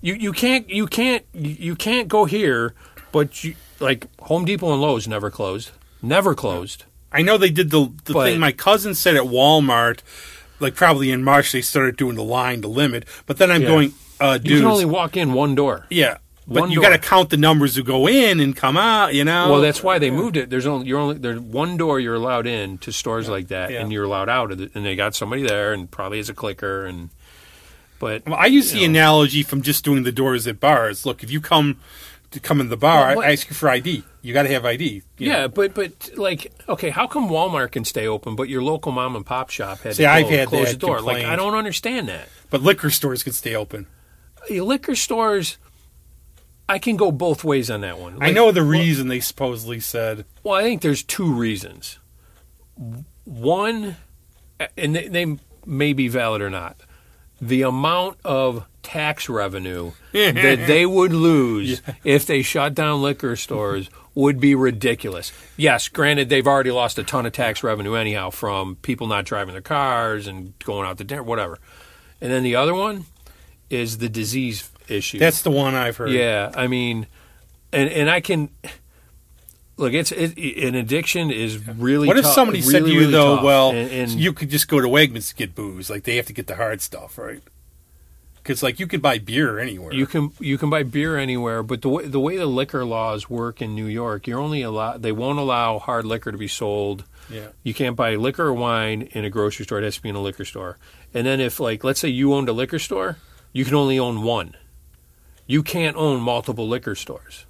[0.00, 2.74] you, you can't you can't you can't go here,
[3.12, 5.70] but you like Home Depot and Lowe's never closed,
[6.02, 6.84] never closed.
[7.12, 10.00] I know they did the the But- thing my cousin said at Walmart,
[10.60, 13.04] like probably in March they started doing the line, the limit.
[13.26, 13.68] But then I'm Yeah.
[13.68, 15.86] going, uh, You dude, can only walk in one door.
[15.90, 16.18] yeah.
[16.50, 19.12] But one you got to count the numbers who go in and come out.
[19.12, 19.50] You know.
[19.52, 20.48] Well, that's why they moved it.
[20.48, 23.80] There's only you're only there's one door you're allowed in to stores like that, Yeah.
[23.82, 24.70] and you're allowed out of it.
[24.74, 27.10] And they got somebody there, and probably has a clicker, and
[27.98, 31.04] but Well, I use the analogy from just doing the doors at bars.
[31.04, 31.76] Look, if you come
[32.30, 34.04] to come in the bar, Well, what- I ask you for ID.
[34.20, 35.02] You got to have ID.
[35.16, 35.48] yeah, know.
[35.48, 39.24] but but like okay, how come Walmart can stay open, but your local mom and
[39.24, 41.00] pop shop had See, to I've close, had close the door?
[41.00, 42.28] Like I don't understand that.
[42.50, 43.86] But liquor stores can stay open.
[44.50, 45.56] Uh, liquor stores,
[46.68, 48.18] I can go both ways on that one.
[48.20, 50.26] I know the well- reason they supposedly said.
[50.42, 51.98] Well, I think there's two reasons.
[53.24, 53.96] One,
[54.76, 55.36] and they, they
[55.66, 56.80] may be valid or not,
[57.40, 63.90] the amount of tax revenue that they would lose if they shut down liquor stores
[64.14, 65.30] would be ridiculous.
[65.56, 69.52] Yes, granted, they've already lost a ton of tax revenue anyhow from people not driving
[69.52, 71.58] their cars and going out to dinner, whatever.
[72.20, 73.04] And then the other one
[73.70, 75.18] is the disease issue.
[75.18, 76.10] That's the one I've heard.
[76.10, 77.06] Yeah, I mean,
[77.72, 78.50] and and I can
[79.78, 79.92] look.
[79.94, 82.06] It's it, an addiction is really.
[82.06, 83.44] What if tough- somebody said to you really though, tough.
[83.44, 86.26] well, and, and you could just go to Wegmans to get booze, like they have
[86.26, 87.42] to get the hard stuff, right?
[88.36, 89.92] Because like you could buy beer anywhere.
[89.92, 93.28] you can you can buy beer anywhere, but the way the way the liquor laws
[93.28, 95.02] work in New York, you're only allowed.
[95.02, 97.04] They won't allow hard liquor to be sold.
[97.28, 97.48] yeah.
[97.62, 99.80] You can't buy liquor or wine in a grocery store.
[99.80, 100.78] It has to be in a liquor store.
[101.12, 103.18] And then if like let's say you owned a liquor store,
[103.52, 104.56] you can only own one.
[105.46, 107.44] You can't own multiple liquor stores.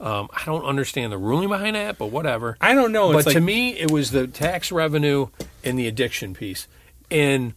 [0.00, 2.56] Um, I don't understand the ruling behind that, but whatever.
[2.60, 3.10] I don't know.
[3.12, 5.28] but It's like, to me, it was the tax revenue
[5.64, 6.68] and the addiction piece,
[7.10, 7.54] and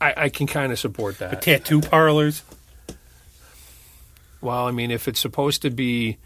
[0.00, 1.30] I, I can kind of support that.
[1.30, 2.42] But tattoo parlors.
[4.40, 6.18] well, I mean, if it's supposed to be,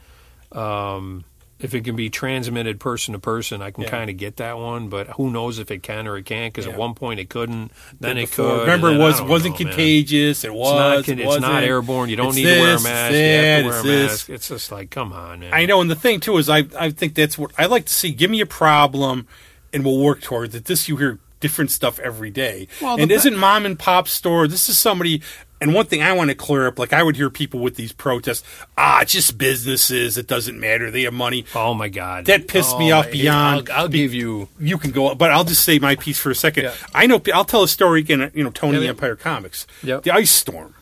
[0.50, 1.24] um,
[1.62, 3.90] if it can be transmitted person to person, I can Yeah.
[3.90, 4.88] kind of get that one.
[4.88, 6.52] But who knows if it can or it can't?
[6.52, 6.72] Because Yeah.
[6.72, 7.70] at one point it couldn't,
[8.00, 8.46] then it Before.
[8.50, 8.60] could.
[8.62, 9.72] Remember, and it was don't wasn't know, man.
[9.74, 10.44] contagious.
[10.44, 10.70] It was.
[11.00, 11.64] It's not, it it's not wasn't.
[11.64, 12.10] airborne.
[12.10, 13.12] You don't It's need to wear a mask.
[13.12, 14.10] it's you have to wear a it's this.
[14.10, 14.30] mask.
[14.30, 15.54] It's just like, come on, man.
[15.54, 17.92] I know, and the thing too is, I I think that's what I like to
[17.92, 18.10] see.
[18.10, 19.26] Give me a problem,
[19.72, 20.64] and we'll work towards it.
[20.64, 24.46] This you hear different stuff every day, Well, and isn't mom and pop store?
[24.46, 25.22] This is somebody.
[25.62, 27.92] And one thing I want to clear up, like I would hear people with these
[27.92, 28.42] protests,
[28.76, 30.18] ah, it's just businesses.
[30.18, 30.90] It doesn't matter.
[30.90, 31.44] They have money.
[31.54, 34.48] Oh my god, That pissed me Oh, off beyond- I'll, I'll give you.
[34.58, 36.64] You can go, but I'll just say my piece for a second.
[36.64, 36.74] Yeah.
[36.94, 37.22] I know.
[37.32, 38.30] I'll tell a story again.
[38.34, 38.88] You know, Tony Yeah, yeah.
[38.90, 40.02] Empire Comics, Yep.
[40.02, 40.74] the ice storm.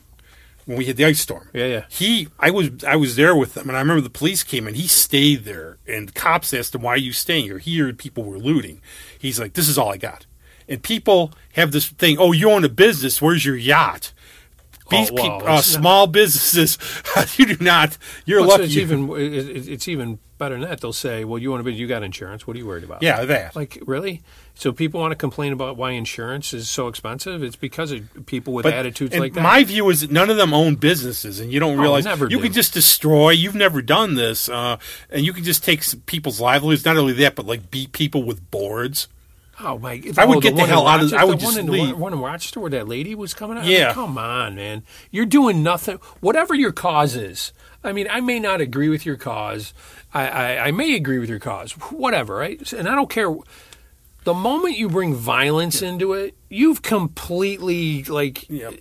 [0.66, 1.84] When we had the ice storm, Yeah, yeah.
[1.88, 4.76] He, I was, I was there with them, and I remember the police came and
[4.76, 8.22] he stayed there, and cops asked him, "Why are you staying here?" He heard people
[8.24, 8.80] were looting.
[9.18, 10.26] He's like, "This is all I got."
[10.68, 13.20] And people have this thing, "Oh, you own a business.
[13.20, 14.12] Where's your yacht?"
[14.90, 16.78] These Oh, well, people, uh, small businesses,
[17.38, 17.96] you do not.
[18.24, 18.64] You're Well, lucky.
[18.64, 20.80] It's even it- it- it's even better than that.
[20.80, 22.46] They'll say, "Well, you want to be you got insurance.
[22.46, 23.54] What are you worried about?" yeah, that.
[23.54, 24.22] Like really?
[24.54, 27.42] So people want to complain about why insurance is so expensive?
[27.42, 29.42] It's because of people with But- attitudes like that.
[29.42, 32.24] My view is that none of them own businesses, and you don't Oh, realize never
[32.26, 32.42] you do.
[32.42, 33.30] can just destroy.
[33.30, 34.76] You've never done this, uh,
[35.10, 36.84] and you can just take people's livelihoods.
[36.84, 39.08] Not only that, but like beat people with boards.
[39.62, 40.02] Oh my!
[40.16, 41.58] I would oh, get the one in hell out of- I would the one just
[41.58, 41.96] in, leave.
[41.96, 43.64] One in Rochester where that lady was coming out.
[43.64, 43.92] Yeah.
[43.92, 44.82] come on, man!
[45.10, 45.98] You're doing nothing.
[46.20, 47.52] Whatever your cause is.
[47.82, 49.72] I mean, I may not agree with your cause.
[50.12, 51.72] I, I, I may agree with your cause.
[51.72, 52.72] Whatever, right?
[52.72, 53.34] And I don't care.
[54.30, 58.74] The moment you bring violence into it, you've completely like Yep.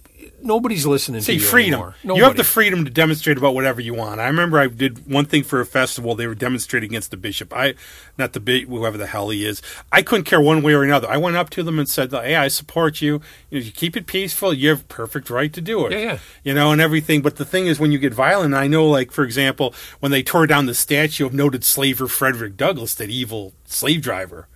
[0.43, 1.73] nobody's listening See, to you freedom.
[1.73, 1.95] anymore.
[2.17, 4.19] You have the freedom to demonstrate about whatever you want.
[4.19, 6.13] I remember I did one thing for a festival.
[6.13, 7.51] They were demonstrating against the bishop.
[7.51, 7.73] I,
[8.17, 9.59] not the bishop, whoever the hell he is.
[9.91, 11.09] I couldn't care one way or another.
[11.09, 13.21] I went up to them and said, "Hey, I support you.
[13.49, 14.53] You, know, you keep it peaceful.
[14.53, 15.91] You have perfect right to do it.
[15.93, 16.17] Yeah, yeah.
[16.43, 17.21] You know, and everything.
[17.23, 20.21] But the thing is, when you get violent, I know, like for example, when they
[20.21, 24.47] tore down the statue of noted slaver Frederick Douglass, that evil slave driver.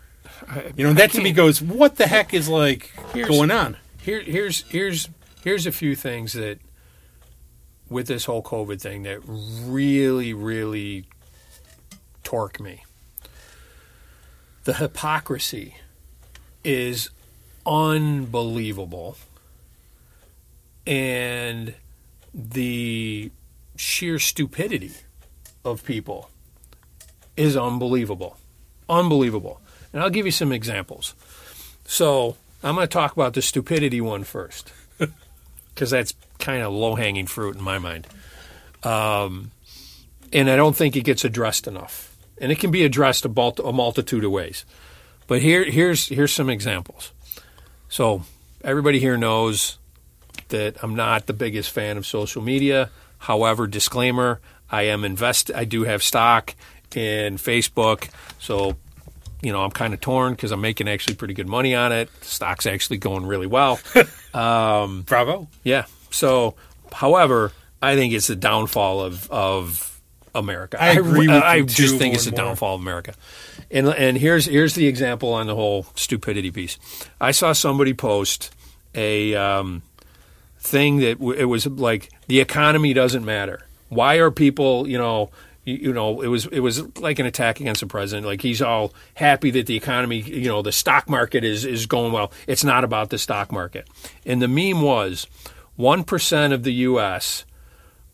[0.75, 3.77] You know, that to me goes, what the heck is like Here's- going on?
[4.01, 5.07] Here, here's here's
[5.43, 6.59] here's a few things that
[7.89, 11.05] with this whole COVID thing that really, really
[12.23, 12.83] torque me.
[14.65, 15.75] The hypocrisy
[16.63, 17.09] is
[17.65, 19.17] unbelievable,
[20.87, 21.75] and
[22.33, 23.31] the
[23.75, 24.91] sheer stupidity
[25.63, 26.29] of people
[27.37, 28.37] is unbelievable,
[28.89, 29.61] unbelievable.
[29.93, 31.13] And I'll give you some examples.
[31.85, 34.73] So I'm going to talk about the stupidity one first,
[35.73, 38.07] because that's kind of low hanging fruit in my mind.
[38.83, 39.51] Um,
[40.33, 42.15] and I don't think it gets addressed enough.
[42.39, 44.65] And it can be addressed a, a multitude of ways.
[45.27, 47.13] But here, here's here's some examples.
[47.87, 48.23] So
[48.63, 49.77] everybody here knows
[50.49, 52.89] that I'm not the biggest fan of social media.
[53.19, 55.51] However, disclaimer: I am invest.
[55.53, 56.55] I do have stock
[56.95, 58.75] in Facebook, so
[59.43, 62.09] you know I'm kind of torn because I'm making actually pretty good money on it.
[62.21, 63.79] The stock's actually going really well.
[65.05, 65.47] Bravo.
[65.63, 65.85] yeah.
[66.09, 66.55] So,
[66.91, 67.51] however,
[67.81, 70.01] I think it's the downfall of of
[70.35, 70.81] America.
[70.81, 73.13] I agree I you, just think it's the downfall of America.
[73.69, 76.77] And and here's here's the example on the whole stupidity piece.
[77.19, 78.53] I saw somebody post
[78.95, 79.81] a um,
[80.59, 83.65] thing that w- it was like the economy doesn't matter.
[83.89, 85.29] Why are people, you know,
[85.65, 88.27] you, know, it was it was like an attack against the president.
[88.27, 92.11] Like he's all happy that the economy, you know, the stock market is is going
[92.11, 92.31] well.
[92.47, 93.87] It's not about the stock market.
[94.25, 95.27] And the meme was
[95.75, 97.45] one percent of the U.S.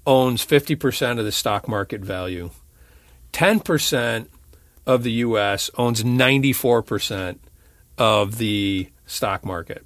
[0.05, 2.51] owns fifty percent of the stock market value.
[3.31, 4.29] Ten percent
[4.85, 5.71] of the U.S.
[5.75, 7.41] owns ninety four percent
[7.97, 9.85] of the stock market.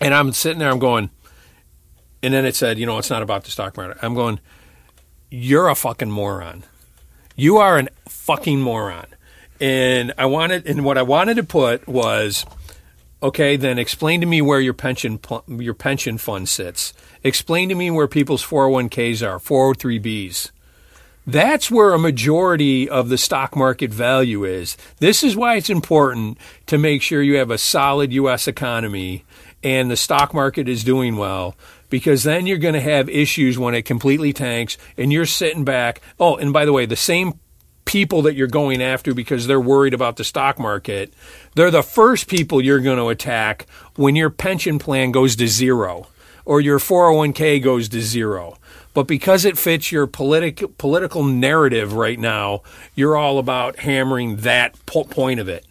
[0.00, 1.10] And I'm sitting there, I'm going,
[2.22, 3.98] and then it said, you know, it's not about the stock market.
[4.00, 4.38] I'm going,
[5.30, 6.64] you're a fucking moron.
[7.36, 9.06] You are an fucking moron.
[9.60, 12.46] And I wanted, and what I wanted to put was,
[13.22, 16.92] okay, then explain to me where your pension your pension fund sits.
[17.24, 20.50] Explain to me where people's 401ks are, 403bs.
[21.26, 24.78] That's where a majority of the stock market value is.
[24.98, 28.48] This is why it's important to make sure you have a solid U.S.
[28.48, 29.24] economy
[29.62, 31.54] and the stock market is doing well
[31.90, 36.00] because then you're going to have issues when it completely tanks and you're sitting back.
[36.18, 37.38] Oh, and by the way, the same
[37.84, 41.12] people that you're going after because they're worried about the stock market,
[41.54, 46.06] they're the first people you're going to attack when your pension plan goes to zero
[46.44, 48.56] or your 401k goes to zero.
[48.92, 52.62] But because it fits your politic, political narrative right now,
[52.94, 55.64] you're all about hammering that po- point of it.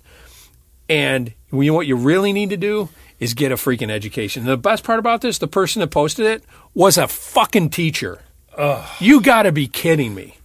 [0.89, 4.41] And you know what you really need to do is get a freaking education.
[4.43, 8.21] And the best part about this, the person that posted it was a fucking teacher.
[8.99, 10.35] You got to be kidding me.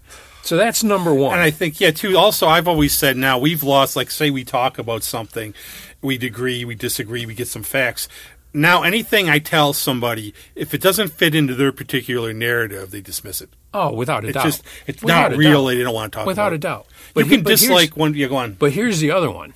[0.43, 1.35] So that's number one.
[1.35, 2.19] And I think, yeah, too.
[2.19, 5.55] Also, I've always said now we've lost, like, say we talk about something,
[6.01, 8.09] we agree, we disagree, we get some facts.
[8.53, 13.41] Now, anything I tell somebody, if it doesn't fit into their particular narrative, they dismiss
[13.41, 13.49] it.
[13.73, 14.45] oh, without a It's doubt.
[14.45, 15.63] just, it's Without not real.
[15.65, 15.69] doubt.
[15.77, 16.87] They don't want to talk Without a doubt.
[17.17, 18.13] You he- can dislike one.
[18.15, 18.53] Yeah, go on.
[18.55, 19.55] But here's the other one.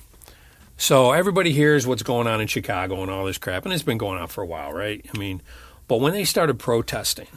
[0.77, 3.97] So everybody hears what's going on in Chicago and all this crap, and it's been
[3.97, 5.03] going on for a while, right?
[5.13, 5.41] I mean,
[5.87, 7.27] but when they started protesting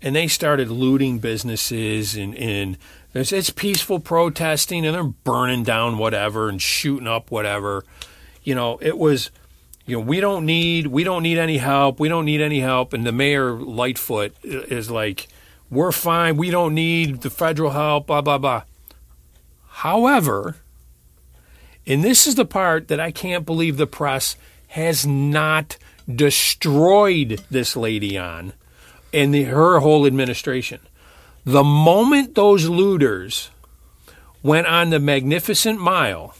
[0.00, 2.78] and they started looting businesses and, and
[3.12, 7.84] it's peaceful protesting and they're burning down whatever and shooting up whatever,
[8.44, 9.30] you know, it was
[9.86, 11.98] you know, we don't need we don't need any help.
[11.98, 12.92] We don't need any help.
[12.92, 15.28] And the mayor Lightfoot is like,
[15.70, 16.36] we're fine.
[16.36, 18.08] We don't need the federal help.
[18.08, 18.62] Blah blah blah.
[19.68, 20.56] However,
[21.86, 24.36] and this is the part that I can't believe the press
[24.68, 25.76] has not
[26.12, 28.52] destroyed this lady on,
[29.12, 30.80] and the, her whole administration.
[31.44, 33.50] The moment those looters
[34.42, 36.34] went on the Magnificent Mile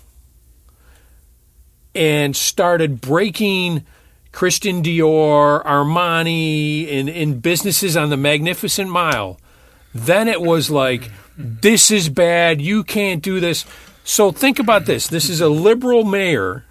[1.95, 3.85] and started breaking
[4.33, 9.41] Christian Dior, Armani, and, and businesses on the Magnificent Mile,
[9.95, 12.61] then it was like, this is bad.
[12.61, 13.65] You can't do this.
[14.09, 15.09] So think about this.
[15.09, 16.65] This is a liberal mayor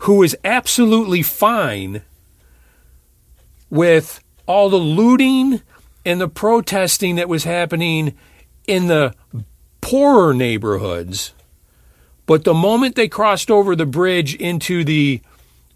[0.00, 2.02] who is absolutely fine
[3.70, 5.62] with all the looting
[6.04, 8.14] and the protesting that was happening
[8.66, 9.14] in the
[9.80, 11.32] poorer neighborhoods.
[12.26, 15.22] But the moment they crossed over the bridge into the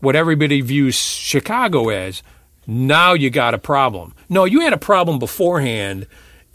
[0.01, 2.23] what everybody views Chicago as,
[2.67, 4.15] now you got a problem.
[4.29, 6.07] No, you had a problem beforehand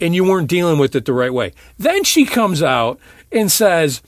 [0.02, 1.52] and you weren't dealing with it the right way.
[1.78, 2.98] Then she comes out
[3.30, 4.02] and says,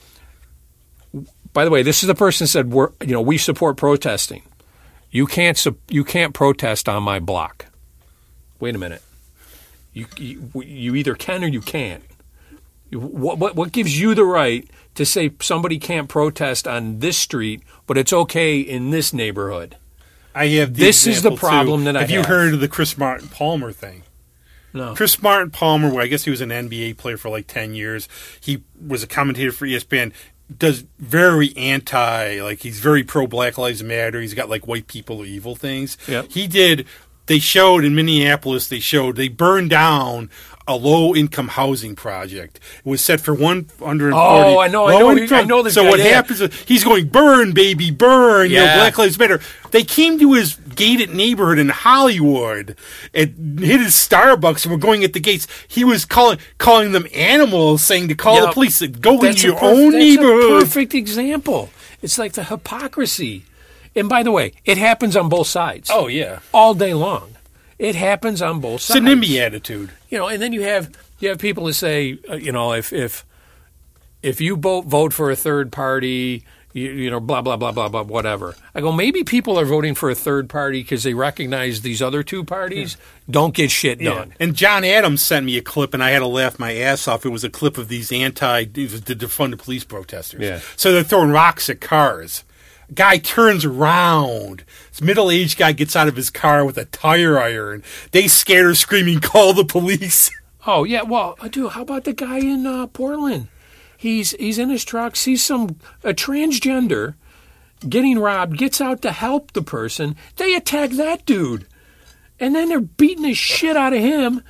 [1.53, 4.43] by the way, this is the person who said, we're, you know, we support protesting.
[5.09, 7.67] You can't, su- you can't protest on my block.
[8.59, 9.01] Wait a minute.
[9.93, 12.03] You, you, you either can or you can't.
[12.91, 17.63] What, what, what gives you the right to say somebody can't protest on this street,
[17.87, 19.77] but it's okay in this neighborhood?
[20.33, 21.85] I have This is the problem too.
[21.85, 22.09] that I have.
[22.09, 24.03] Have you heard of the Chris Martin Palmer thing?
[24.75, 24.93] No.
[24.93, 28.09] Chris Martin Palmer, well, I guess he was an NBA player for like 10 years.
[28.39, 30.11] He was a commentator for ESPN.
[30.55, 34.21] Does very anti, like he's very pro Black Lives Matter.
[34.21, 35.97] He's got like white people are evil things.
[36.07, 36.27] Yep.
[36.29, 36.85] He did,
[37.25, 40.29] they showed in Minneapolis, they showed, they burned down
[40.67, 42.59] a low income housing project.
[42.83, 44.13] It was set for 140.
[44.15, 46.05] Oh, I know, I know, income- I know this So guy, what yeah.
[46.05, 48.49] happens is he's going, burn, baby, burn.
[48.49, 48.75] You know, Yeah.
[48.77, 49.39] Black Lives Matter.
[49.71, 52.75] They came to his gated neighborhood in Hollywood
[53.13, 55.47] and hit his Starbucks and were going at the gates.
[55.67, 58.53] He was calling calling them animals, saying to call the Yep.
[58.53, 58.79] police.
[58.81, 60.61] Go That's into your perf- own that's neighborhood.
[60.63, 61.69] A perfect example.
[62.01, 63.43] It's like the hypocrisy.
[63.95, 65.89] And by the way, it happens on both sides.
[65.93, 67.34] Oh yeah, all day long.
[67.77, 68.99] It happens on both sides.
[68.99, 69.09] it's a.
[69.09, 69.91] NIMBY attitude.
[70.09, 72.93] You know, and then you have you have people who say, uh, you know, if
[72.93, 73.25] if
[74.21, 77.89] if you vote vote for a third party, you, you know, blah blah blah blah
[77.89, 78.55] blah, whatever.
[78.73, 82.23] I go, maybe people are voting for a third party because they recognize these other
[82.23, 82.95] two parties
[83.29, 84.33] don't get shit done.
[84.39, 87.25] And John Adams sent me a clip, and I had to laugh my ass off.
[87.25, 90.41] It was a clip of these anti, the defunded police protesters.
[90.41, 90.61] Yeah.
[90.77, 92.44] So they're throwing rocks at cars.
[92.93, 94.63] Guy turns around.
[94.91, 97.83] This middle-aged guy gets out of his car with a tire iron.
[98.11, 100.29] They scared her, screaming, "Call the police!"
[100.67, 103.49] Oh yeah, well, uh, dude, how about the guy in uh, Portland?
[103.97, 107.13] He's he's in his truck, sees some a transgender
[107.87, 110.15] getting robbed, gets out to help the person.
[110.37, 111.67] They attack that dude,
[112.39, 114.41] and then they're beating the shit out of him.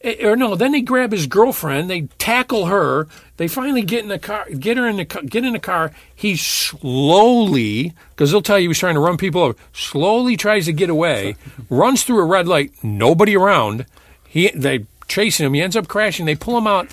[0.00, 3.08] Eh, Or no, then they grab his girlfriend, they tackle her.
[3.36, 5.92] They finally get in the car, get her in the get in the car.
[6.14, 9.56] He slowly, because they'll tell you he was trying to run people over.
[9.72, 11.36] Slowly tries to get away,
[11.68, 13.86] runs through a red light, nobody around.
[14.28, 15.54] He they chasing him.
[15.54, 16.26] He ends up crashing.
[16.26, 16.92] They pull him out,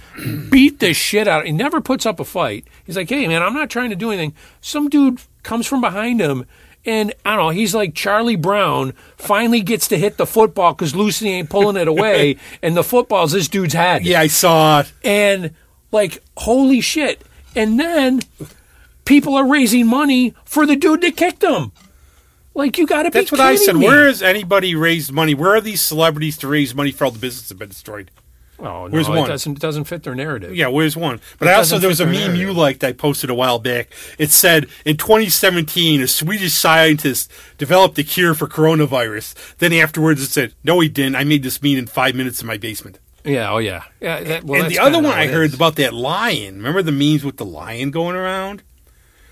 [0.49, 1.45] beat the shit out.
[1.45, 2.65] He never puts up a fight.
[2.85, 6.19] He's like, "Hey man, I'm not trying to do anything." Some dude comes from behind
[6.19, 6.47] him,
[6.85, 7.49] and I don't know.
[7.49, 8.93] He's like Charlie Brown.
[9.17, 13.31] Finally gets to hit the football because Lucy ain't pulling it away, and the football's
[13.31, 14.03] this dude's head.
[14.03, 14.91] Yeah, I saw it.
[15.03, 15.53] And
[15.91, 17.21] like, holy shit!
[17.55, 18.21] And then
[19.05, 21.71] people are raising money for the dude that kicked them.
[22.53, 23.75] Like, you got to be That's what I said.
[23.77, 23.85] me.
[23.87, 25.33] Where has anybody raised money?
[25.33, 28.11] Where are these celebrities to raise money for all the businesses that have been destroyed?
[28.59, 30.55] Oh, no, Where's it doesn't it doesn't fit their narrative.
[30.55, 31.19] Yeah, where's one?
[31.39, 33.89] But It I also there was a meme you liked I posted a while back.
[34.19, 39.57] It said in 2017 a Swedish scientist developed a cure for coronavirus.
[39.57, 41.15] Then afterwards it said, "No, he didn't.
[41.15, 43.83] I made this meme in five minutes in my basement." Yeah, oh yeah.
[43.99, 46.57] Yeah, that, well, and the other one I heard about that lion.
[46.57, 48.63] Remember the memes with the lion going around?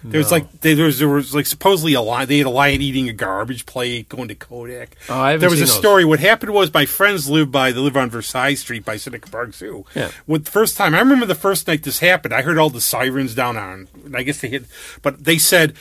[0.02, 0.38] There was No.
[0.38, 2.30] like there was there was like supposedly a lion.
[2.30, 4.96] They had a lion eating a garbage plate going to Kodak.
[5.10, 5.76] Oh, I haven't there was a those.
[5.76, 6.06] story.
[6.06, 9.54] What happened was my friends live by they live on Versailles Street by Seneca Park
[9.54, 9.84] Zoo.
[9.94, 10.12] Yeah.
[10.26, 12.80] With the first time I remember the first night this happened, I heard all the
[12.80, 13.90] sirens down on.
[14.14, 14.66] I guess they hit,
[15.02, 15.74] but they said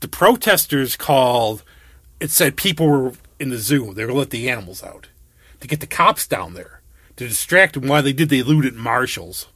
[0.00, 1.62] the protesters called.
[2.20, 3.94] It said people were in the zoo.
[3.94, 5.08] They were gonna let the animals out
[5.60, 6.81] to get the cops down there
[7.16, 7.88] to distract them.
[7.88, 9.46] While they did, they looted Marshalls.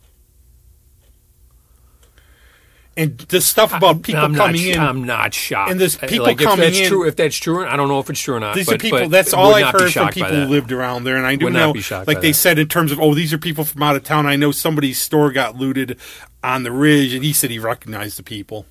[2.98, 4.80] And this stuff about people I'm coming not, in.
[4.80, 5.70] I'm not shocked.
[5.70, 7.88] And there's Uh, people like, coming if that's in- True, if that's true, I don't
[7.88, 8.54] know if it's true or not.
[8.54, 9.08] These but, are people.
[9.10, 11.58] that's all I've heard from people who lived around there, and I do Would not
[11.58, 11.72] know.
[11.74, 12.34] be shocked like they that.
[12.38, 14.24] said in terms of, oh, these are people from out of town.
[14.24, 15.98] I know somebody's store got looted
[16.42, 18.64] on the ridge, and he said he recognized the people.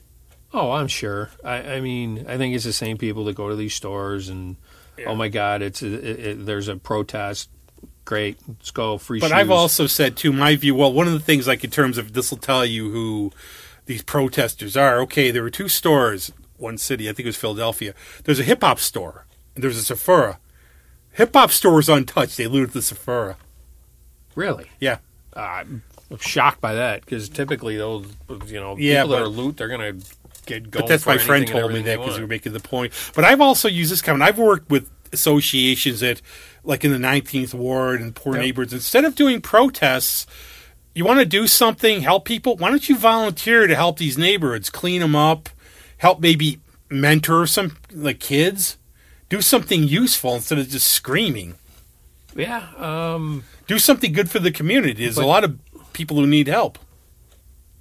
[0.52, 1.30] Oh, I'm sure.
[1.44, 4.56] I, I mean, I think it's the same people that go to these stores and
[5.06, 7.50] oh my God, it's it, it, there's a protest.
[8.06, 9.20] Great, let's go free.
[9.20, 9.34] But shoes.
[9.34, 10.76] I've also said too, my view.
[10.76, 13.32] Well, one of the things, like in terms of this, will tell you who
[13.88, 15.00] these protesters are.
[15.02, 17.10] Okay, there were two stores, one city.
[17.10, 17.94] I think it was Philadelphia.
[18.24, 20.40] There's a hip hop store, and there's a Sephora.
[21.14, 22.38] Hip hop store was untouched.
[22.38, 23.38] They looted the Sephora.
[24.36, 24.70] really.
[24.80, 24.98] Yeah.
[25.36, 25.64] Uh,
[26.12, 28.06] I'm shocked by that because typically those,
[28.48, 29.94] you know, Yeah, people that are loot, they're gonna
[30.46, 30.84] get going.
[30.84, 32.94] But that's my friend told me that because we were making the point.
[33.16, 34.22] But I've also used this comment.
[34.24, 36.22] I've worked with associations that,
[36.66, 38.42] like in the 19th Ward and Poor Yep.
[38.42, 40.26] Neighbors, instead of doing protests,
[40.94, 42.56] you want to do something, help people.
[42.58, 45.50] Why don't you volunteer to help these neighborhoods, clean them up,
[45.98, 46.60] help maybe
[46.90, 48.78] mentor some like kids,
[49.30, 51.56] do something useful instead of just screaming.
[52.36, 55.04] Yeah, um, Do something good for the community.
[55.04, 55.58] There's But- a lot of
[55.94, 56.78] people who need help.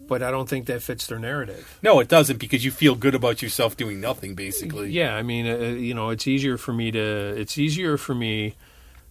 [0.06, 1.78] but I don't think that fits their narrative.
[1.82, 4.90] No, it doesn't because you feel good about yourself doing nothing, basically.
[4.90, 8.54] Yeah, I mean, uh, you know, it's easier for me to it's easier for me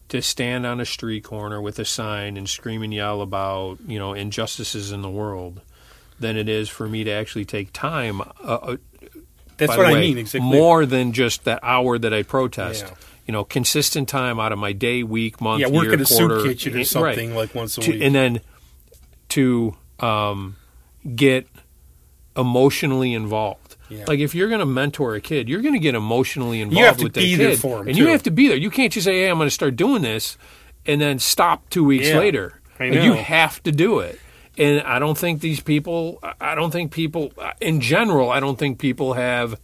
[0.10, 3.98] to stand on a street corner with a sign and scream and yell about you
[4.00, 5.62] know injustices in the world
[6.20, 8.22] than it is for me to actually take time.
[8.22, 8.78] Uh, uh,
[9.58, 10.50] That's what the I mean, exactly.
[10.50, 12.86] More than just that hour that I protest.
[12.88, 12.94] Yeah.
[13.26, 16.06] You know, consistent time out of my day, week, month, Yeah, work year, at a
[16.06, 16.88] soup quarter, kitchen or right.
[16.88, 18.02] something like once a To- week.
[18.02, 18.42] and then
[19.30, 20.58] to um,
[21.16, 21.48] get
[22.36, 23.63] emotionally involved.
[23.90, 24.06] Yeah.
[24.08, 26.98] Like if you're going to mentor a kid, you're going to get emotionally involved have
[26.98, 28.58] to with be that there kid, and you have to be there.
[28.58, 30.38] You can't just say, "Hey, I'm going to start doing this,"
[30.86, 32.62] and then stop two weeks Yeah, later.
[32.80, 34.20] Like, you have to do it.
[34.58, 36.20] And I don't think these people.
[36.40, 39.60] I don't think people, in general, I don't think people have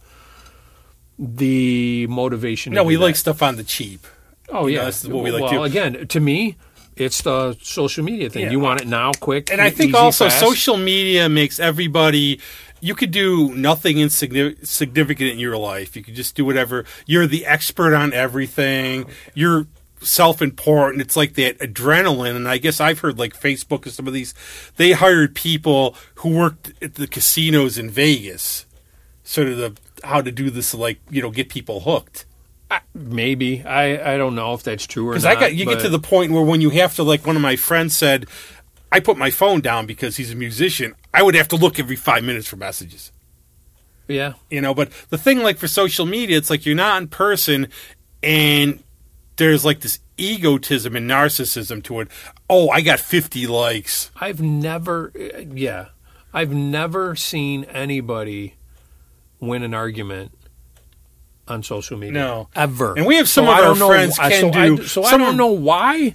[1.18, 2.72] the motivation.
[2.72, 4.06] no, we do like stuff on the cheap.
[4.48, 6.56] Oh you yeah, know, that's what we like well, to again, to me,
[6.96, 8.44] it's the social media thing.
[8.44, 8.50] Yeah.
[8.50, 10.40] You want it now, quick, And I think easy, also fast.
[10.40, 12.40] social media makes everybody.
[12.80, 15.94] You could do nothing insignificant in your life.
[15.96, 16.84] You could just do whatever.
[17.06, 19.06] You're the expert on everything.
[19.34, 19.66] You're
[20.00, 21.02] self-important.
[21.02, 22.36] It's like that adrenaline.
[22.36, 24.32] And I guess I've heard like Facebook and some of these.
[24.76, 28.66] They hired people who worked at the casinos in Vegas,
[29.24, 32.24] sort of the how to do this, like you know, get people hooked.
[32.94, 35.26] Maybe I I don't know if that's true or Because.
[35.26, 37.42] I got you get to the point where when you have to like one of
[37.42, 38.26] my friends said,
[38.92, 40.94] I put my phone down because he's a musician.
[41.14, 43.12] I would have to look every five minutes for messages.
[44.08, 44.32] yeah.
[44.50, 47.68] You know, but the thing like for social media, it's like you're not in person
[48.22, 48.82] and
[49.36, 52.08] there's like this egotism and narcissism to it.
[52.48, 54.10] Oh, I got 50 likes.
[54.20, 55.12] I've never,
[55.52, 55.86] yeah,
[56.34, 58.56] I've never seen anybody
[59.38, 60.32] win an argument
[61.48, 62.12] on social media.
[62.14, 62.48] No.
[62.54, 62.94] ever.
[62.96, 65.02] And we have some So of I our know- friends can so I, do- so
[65.04, 66.14] I don't know why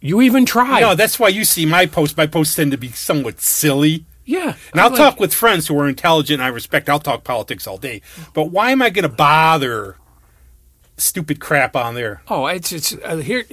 [0.00, 0.80] you even try.
[0.80, 2.16] No, that's why you see my posts.
[2.16, 4.04] My posts tend to be somewhat silly.
[4.24, 6.88] yeah, And I'll I'm like, talk with friends who are intelligent and I respect.
[6.88, 8.02] I'll talk politics all day.
[8.34, 9.96] But why am I going to bother
[10.96, 12.22] stupid crap on there?
[12.28, 13.44] Oh, it's it's uh, here.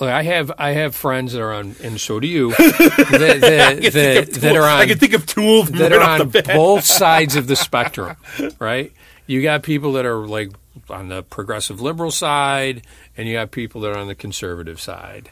[0.00, 3.78] Look, I have I have friends that are on, and so do you, that, that,
[3.78, 6.20] I that, that are on I can think of two of them that right are
[6.22, 8.16] on both sides of the spectrum,
[8.58, 8.92] right?
[9.28, 10.50] You got people that are like
[10.90, 15.30] on the progressive liberal side, and you have people that are on the conservative side.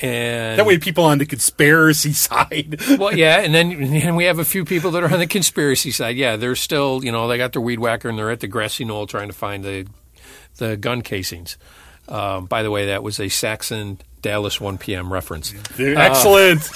[0.00, 2.80] And That way, people on the conspiracy side.
[2.98, 5.90] well, yeah, and then and we have a few people that are on the conspiracy
[5.90, 6.16] side.
[6.16, 8.84] Yeah, they're still, you know, they got their weed whacker and they're at the grassy
[8.84, 9.86] knoll trying to find the
[10.58, 11.56] the gun casings.
[12.08, 15.12] Um, by the way, that was a Saxon Dallas 1 p.m.
[15.12, 15.52] reference.
[15.78, 16.70] Excellent.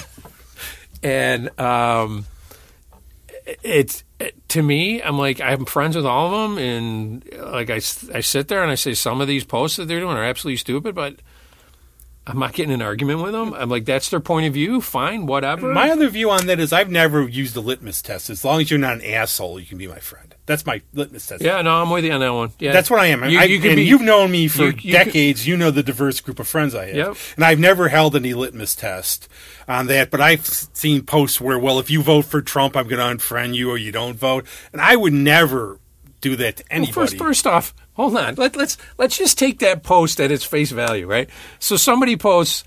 [1.01, 2.25] and um,
[3.63, 4.03] it's
[4.49, 8.47] to me, I'm like I'm friends with all of them, and like I, I sit
[8.47, 11.15] there and I say some of these posts that they're doing are absolutely stupid, but
[12.25, 13.53] I'm not getting an argument with them.
[13.53, 15.73] I'm like that's their point of view, fine, whatever.
[15.73, 18.29] My other view on that is I've never used a litmus test.
[18.29, 20.32] As long as you're not an asshole, you can be my friend.
[20.45, 21.41] That's my litmus test.
[21.41, 22.51] yeah, no, I'm with you on that one.
[22.59, 23.23] Yeah, That's what I am.
[23.29, 25.47] You, I, you and be, you've known me for you- you could- decades.
[25.47, 26.95] you know the diverse group of friends I have.
[26.95, 27.15] Yep.
[27.37, 29.29] And I've never held any litmus test
[29.69, 30.11] on that.
[30.11, 33.55] But I've seen posts where, well, if you vote for Trump, I'm going to unfriend
[33.55, 34.45] you or you don't vote.
[34.73, 35.79] And I would never
[36.19, 36.91] do that to Well, anybody.
[36.93, 38.35] first, first off, hold on.
[38.35, 41.29] Let, let's let's just take that post at its face value, right?
[41.59, 42.65] So somebody posts,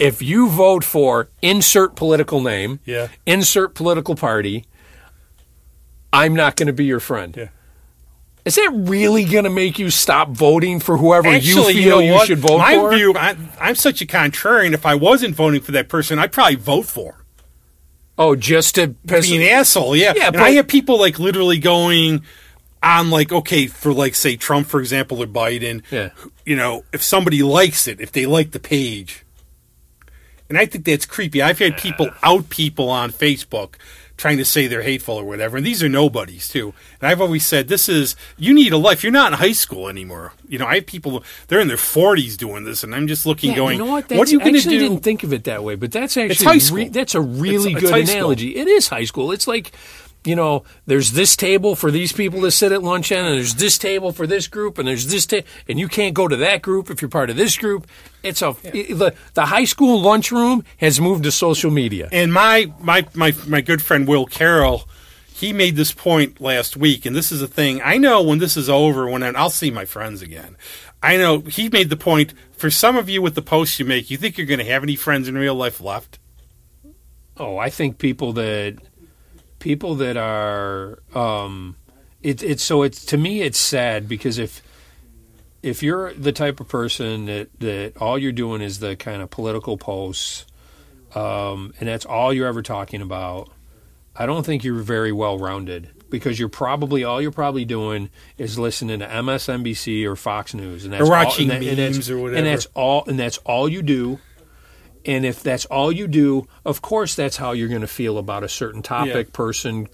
[0.00, 3.08] if you vote for insert political name, Yeah.
[3.26, 4.64] insert political party,
[6.12, 7.34] I'm not going to be your friend.
[7.36, 7.48] Yeah.
[8.44, 12.18] Is that really going to make you stop voting for whoever Actually, you feel know
[12.20, 12.90] you, should vote My for?
[12.94, 14.72] view, I, I'm such a contrarian.
[14.72, 17.24] If I wasn't voting for that person, I'd probably vote for him.
[18.18, 20.12] oh, just to piss Be an asshole, yeah.
[20.16, 22.24] Yeah, but- I have people like literally going
[22.82, 25.82] on like, okay, for like say Trump, for example, or Biden.
[25.92, 26.10] Yeah.
[26.44, 29.24] You know, if somebody likes it, if they like the page,
[30.48, 31.40] and I think that's creepy.
[31.40, 33.74] I've had people out people on Facebook
[34.22, 36.72] trying to say they're hateful or whatever, and these are nobodies too.
[37.00, 39.02] And I've always said this is you need a life.
[39.02, 40.32] You're not in high school anymore.
[40.48, 43.50] You know, I have people they're in their 40s doing this, and I'm just looking,
[43.50, 44.08] Yeah, going, you know what?
[44.10, 44.88] what are you going to actually do?
[44.90, 46.76] didn't think of it that way, but that's actually high school.
[46.78, 48.16] re- that's a really It's- it's good school.
[48.18, 48.56] analogy.
[48.56, 49.32] It is high school.
[49.32, 49.72] It's like,
[50.24, 53.56] you know, there's this table for these people to sit at lunch in, and there's
[53.56, 56.62] this table for this group, and there's this table, and you can't go to that
[56.62, 57.86] group if you're part of this group.
[58.22, 62.08] It's a the the high school lunchroom has moved to social media.
[62.12, 64.88] And my my my my good friend Will Carroll,
[65.34, 67.80] he made this point last week, and this is a thing.
[67.82, 70.56] I know when this is over, when I- I'll see my friends again.
[71.02, 72.32] I know he made the point.
[72.52, 74.84] For some of you with the posts you make, you think you're going to have
[74.84, 76.20] any friends in real life left?
[77.36, 78.76] Oh, I think people that
[79.62, 81.76] people that are um
[82.20, 84.60] it, it's so it's to me it's sad because if
[85.62, 89.30] if you're the type of person that that all you're doing is the kind of
[89.30, 90.44] political posts
[91.14, 93.50] um, and that's all you're ever talking about,
[94.16, 98.08] I don't think you're very well rounded because you're probably all you're probably doing
[98.38, 101.78] is listening to MSNBC or Fox News, and that's Or watching all, and that- and
[101.78, 102.38] memes that's- or whatever.
[102.38, 104.18] and that's all, and that's all you do.
[105.04, 108.44] And if that's all you do, of course, that's how you're going to feel about
[108.44, 109.32] a certain topic, Yeah.
[109.32, 109.88] person,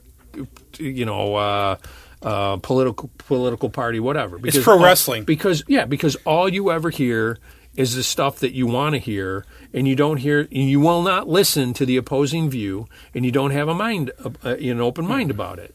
[0.79, 1.77] you know, uh,
[2.23, 4.39] uh, political political party, whatever.
[4.39, 5.25] because pro all- wrestling.
[5.25, 7.39] Because yeah, because all you ever hear
[7.77, 11.03] is the stuff that you want to hear, and you don't hear, and you will
[11.03, 14.11] not listen to the opposing view, and you don't have a mind,
[14.45, 15.75] uh, an open mind about it.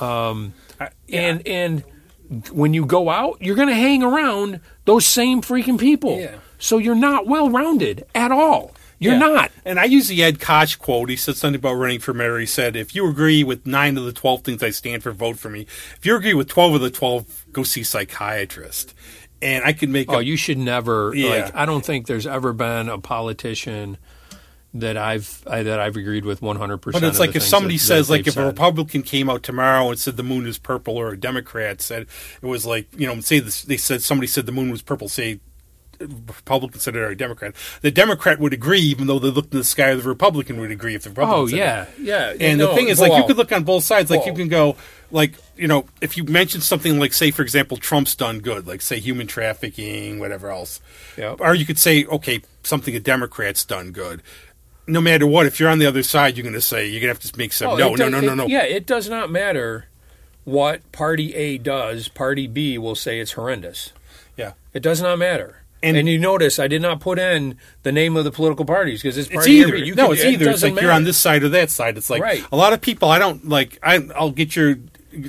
[0.00, 0.54] Um,
[1.12, 1.84] and and
[2.50, 6.18] when you go out, you're going to hang around those same freaking people.
[6.18, 6.36] Yeah.
[6.58, 8.74] So you're not well rounded at all.
[8.98, 9.18] You're Yeah.
[9.18, 9.50] not.
[9.64, 11.10] And I use the Ed Koch quote.
[11.10, 12.38] He said something about running for mayor.
[12.38, 15.38] He said, "If you agree with nine of the twelve things I stand for, vote
[15.38, 15.66] for me.
[15.98, 18.94] If you agree with twelve of the twelve, go see a psychiatrist."
[19.42, 20.10] And I could make.
[20.10, 21.12] Oh, a, you should never.
[21.14, 21.28] Yeah.
[21.44, 23.98] Like, I don't think there's ever been a politician
[24.72, 26.78] that I've I, that I've agreed with 100.
[26.78, 29.98] percent But it's like if somebody says, like, if a Republican came out tomorrow and
[29.98, 32.06] said the moon is purple, or a Democrat said
[32.42, 35.08] it was like, you know, say this, they said somebody said the moon was purple,
[35.08, 35.40] say
[36.06, 39.94] Republican senator or Democrat, the Democrat would agree, even though they looked in the sky,
[39.94, 41.40] the Republican would agree if the Republican.
[41.40, 41.58] Oh it.
[41.58, 42.34] yeah, yeah.
[42.40, 44.10] And No, the thing is, like, you could look on both sides.
[44.10, 44.76] Like, you can go,
[45.10, 48.82] like, you know, if you mention something like, say, for example, Trump's done good, like,
[48.82, 50.80] say, human trafficking, whatever else.
[51.16, 51.40] Yep.
[51.40, 54.22] Or you could say, okay, something a Democrat's done good.
[54.86, 57.14] No matter what, if you're on the other side, you're going to say, you're going
[57.14, 57.70] to have to make some.
[57.70, 58.46] Oh, no, it no, no, no, it- no.
[58.46, 59.86] Yeah, it does not matter
[60.44, 62.08] what Party A does.
[62.08, 63.92] Party B will say it's horrendous.
[64.36, 64.52] Yeah.
[64.74, 65.62] It does not matter.
[65.84, 69.02] And, And- you notice I did not put in the name of the political parties
[69.02, 69.76] because it's It's either.
[69.76, 70.50] You no, can- it's it either.
[70.50, 71.96] It's like you're on this side or that side.
[71.96, 72.44] It's like Right.
[72.50, 73.08] a lot of people.
[73.10, 73.78] I don't like.
[73.82, 74.76] I, I'll get your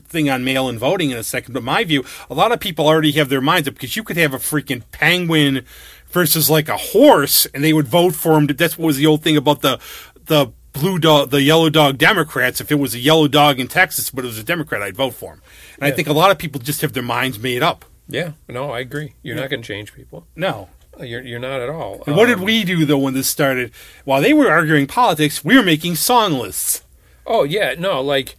[0.08, 3.12] thing on mail-in voting in a second, but my view, a lot of people already
[3.12, 5.64] have their minds up because you could have a freaking penguin
[6.10, 8.48] versus like a horse, and they would vote for him.
[8.48, 9.80] That's what was the old thing about the
[10.26, 12.60] the blue dog, the yellow dog Democrats.
[12.60, 15.14] If it was a yellow dog in Texas, but it was a Democrat, I'd vote
[15.14, 15.42] for him.
[15.76, 17.86] And I think a lot of people just have their minds made up.
[18.08, 19.14] Yeah, no, I agree.
[19.24, 20.28] You're not going to change people.
[20.36, 20.70] No.
[21.00, 22.04] You're you're not at all.
[22.08, 23.72] And what did Um, we do though when this started?
[24.06, 26.84] While they were arguing politics, we were making song lists.
[27.28, 28.38] Oh yeah, no, like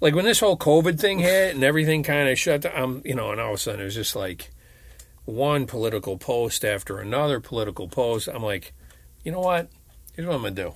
[0.00, 3.14] like when this whole COVID thing hit and everything kind of shut down, um, you
[3.14, 4.50] know, and all of a sudden it was just like
[5.24, 8.28] one political post after another political post.
[8.28, 8.74] I'm like,
[9.24, 9.70] you know what?
[10.14, 10.74] Here's what I'm gonna do.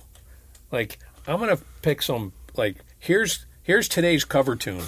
[0.71, 4.85] Like, I'm gonna pick some like here's here's today's cover tune.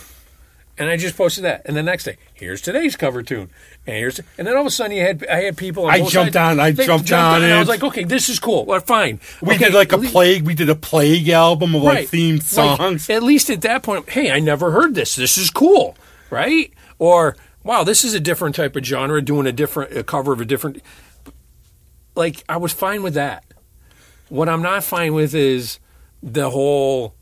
[0.82, 3.52] And I just posted that, and the next day, here's today's cover tune,
[3.86, 5.86] and here's, and then all of a sudden, you had I had people.
[5.86, 6.36] On I jumped sides.
[6.38, 8.66] on- I They jumped on and I was like, okay, this is cool.
[8.66, 9.20] Well, fine.
[9.44, 10.42] We Okay, did like a least- plague.
[10.44, 12.08] We did a plague album of like right.
[12.08, 13.10] themed Like, songs.
[13.12, 15.16] at least at that point, hey, I never heard this.
[15.16, 15.96] This is cool,
[16.32, 16.74] right?
[16.98, 20.42] Or wow, this is a different type of genre, doing a different a cover of
[20.42, 20.82] a different.
[22.16, 23.44] Like I was fine with that.
[24.30, 25.78] What I'm not fine with is
[26.24, 27.14] the whole.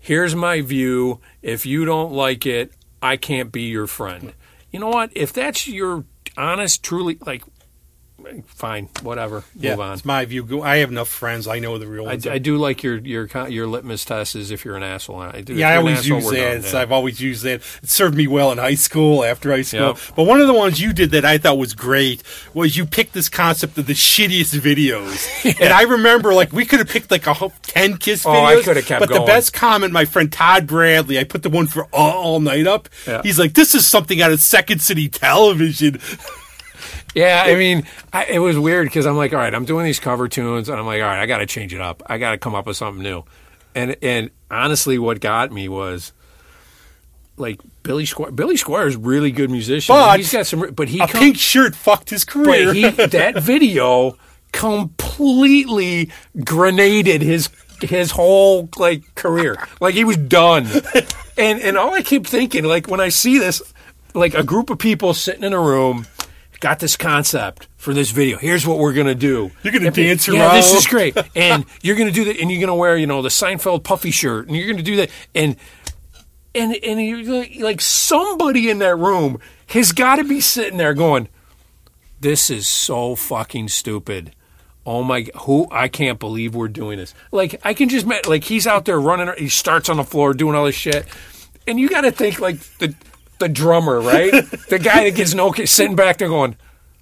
[0.00, 1.20] Here's my view.
[1.42, 2.72] If you don't like it,
[3.04, 4.32] I can't be your friend.
[4.72, 5.10] You know what?
[5.14, 6.04] If that's your
[6.38, 7.44] honest, truly like,
[8.46, 9.44] fine, whatever.
[9.54, 9.92] yeah, Move on.
[9.94, 10.62] it's my view.
[10.62, 11.46] I have enough friends.
[11.46, 12.26] I know the real I, ones.
[12.26, 15.20] I do like your your your litmus test is if you're an asshole.
[15.20, 15.54] I do.
[15.54, 16.62] Yeah, I always use that.
[16.62, 16.80] done, yeah.
[16.80, 17.62] I've always used that.
[17.82, 19.88] It served me well in high school, after high school.
[19.88, 19.98] Yep.
[20.16, 22.22] But one of the ones you did that I thought was great
[22.52, 25.30] was you picked this concept of the shittiest videos.
[25.64, 28.60] And I remember, like, we could have picked like a 10 Kiss Oh, videos.
[28.60, 31.50] I could have kept But the best comment, my friend Todd Bradley, I put the
[31.50, 32.88] one for All, all Night Up.
[33.06, 33.22] Yeah.
[33.22, 36.00] He's like, this is something out of Second City Television.
[37.14, 40.00] Yeah, I mean, I, it was weird because I'm like, all right, I'm doing these
[40.00, 42.02] cover tunes, and I'm like, all right, I got to change it up.
[42.06, 43.22] I got to come up with something new.
[43.74, 46.12] And and honestly, what got me was
[47.36, 48.34] like Billy Squier.
[48.34, 49.94] Billy Squier is really good musician.
[49.94, 52.66] But he's got some, but he A come- pink shirt fucked his career.
[52.66, 54.16] but he that video
[54.52, 56.10] completely
[56.44, 57.48] grenaded his
[57.80, 59.56] his whole like career.
[59.80, 60.66] Like he was done.
[61.36, 63.60] And and all I keep thinking, like when I see this,
[64.14, 66.06] like a group of people sitting in a room,
[66.64, 68.38] got this concept for this video.
[68.38, 69.50] Here's what we're gonna do.
[69.62, 71.14] You're gonna And- dance Yeah, this is great.
[71.36, 74.46] And you're gonna do that, and you're gonna wear, you know, the Seinfeld puffy shirt,
[74.48, 75.56] and you're gonna do that, and
[76.54, 81.28] and and you're like, somebody in that room has got to be sitting there going,
[82.18, 84.34] "This is so fucking stupid."
[84.86, 85.26] Oh my!
[85.42, 87.12] Who I can't believe we're doing this.
[87.30, 89.28] Like I can just like he's out there running.
[89.36, 91.04] He starts on the floor doing all this shit,
[91.66, 92.94] and you got to think like the
[93.44, 94.30] the drummer, right?
[94.68, 96.56] the guy that gets no sitting back there going,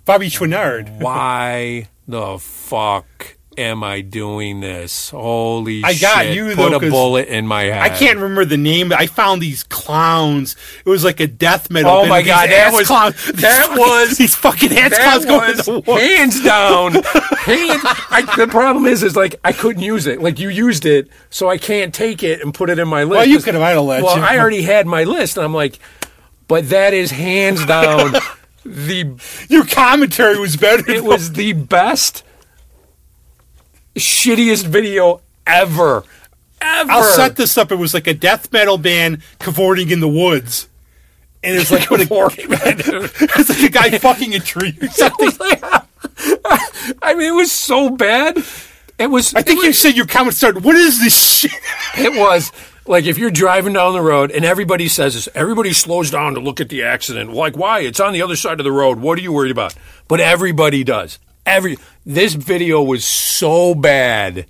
[0.04, 1.00] Bobby Chouinard.
[1.00, 5.10] "Why the fuck am I doing this?
[5.10, 6.34] Holy I got shit.
[6.34, 7.82] you, Put though, a bullet in my head.
[7.82, 8.92] I can't remember the name.
[8.92, 10.56] I found these clowns.
[10.84, 11.90] It was like a death metal.
[11.92, 13.14] Oh my God, that was- clowns.
[13.26, 15.98] that These fucking- was- these fucking ass clowns going to war.
[16.00, 16.92] hands down.
[16.94, 17.80] Hands,
[18.10, 20.20] I, the problem is, is like I couldn't use it.
[20.22, 23.16] Like you used it, so I can't take it and put it in my list.
[23.18, 23.62] Well, you could have.
[23.62, 24.22] I'd have let Well, you.
[24.24, 25.78] I already had my list, and I'm like,
[26.52, 28.12] but that is hands down
[28.66, 29.18] the.
[29.48, 30.82] Your commentary was better.
[30.82, 31.08] It though.
[31.08, 32.24] was the best,
[33.94, 36.04] shittiest video ever.
[36.60, 36.92] Ever.
[36.92, 37.72] I'll set this up.
[37.72, 40.68] It was like a death metal band cavorting in the woods.
[41.42, 45.30] And it's like, what a, it's like a guy fucking a tree or something.
[47.00, 48.36] I mean, it was so bad.
[48.98, 49.34] It was.
[49.34, 51.50] I think you said your comment started, what is this shit?
[51.96, 52.52] It was
[52.86, 56.40] like if you're driving down the road and everybody says this, everybody slows down to
[56.40, 57.32] look at the accident.
[57.32, 57.80] Like, why?
[57.80, 58.98] It's on the other side of the road.
[58.98, 59.74] What are you worried about?
[60.08, 61.18] But everybody does.
[61.46, 61.76] Every
[62.06, 64.46] this video was so bad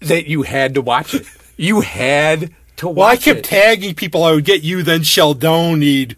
[0.00, 1.26] that you had to watch it.
[1.56, 3.44] You had to watch Well, I kept it.
[3.44, 4.24] tagging people.
[4.24, 5.80] I would get you, then Sheldon.
[5.82, 6.16] He'd,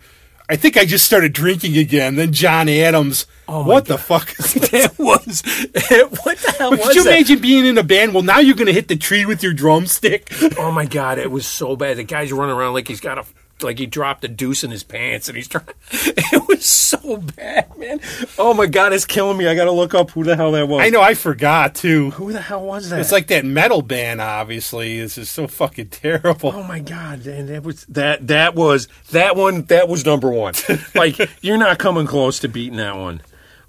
[0.48, 2.14] I think I just started drinking again.
[2.14, 3.26] Then John Adams.
[3.48, 4.72] Oh my what the fuck is this?
[4.72, 5.42] it was.
[5.46, 7.10] It, what the hell Could was you that?
[7.10, 8.14] imagine being in a band?
[8.14, 10.32] Well, now you're going to hit the tree with your drumstick.
[10.58, 11.96] Oh my god, it was so bad.
[11.96, 13.24] The guy's running around like he's got a
[13.62, 15.66] like he dropped a deuce in his pants and he's trying.
[16.32, 18.00] It was so bad, man.
[18.38, 19.46] Oh my god, it's killing me.
[19.46, 20.80] I got to look up who the hell that was.
[20.82, 21.00] I know.
[21.00, 22.10] I forgot too.
[22.12, 22.98] Who the hell was that?
[23.00, 24.20] It's like that metal band.
[24.20, 26.52] Obviously, this is so fucking terrible.
[26.54, 30.54] Oh my god, and that was that that was that one that was number one.
[30.94, 33.22] like you're not coming close to beating that one.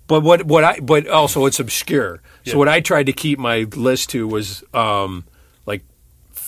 [0.08, 2.22] But what what I but also it's obscure.
[2.46, 2.56] So Yeah.
[2.58, 5.26] what I tried to keep my list to was um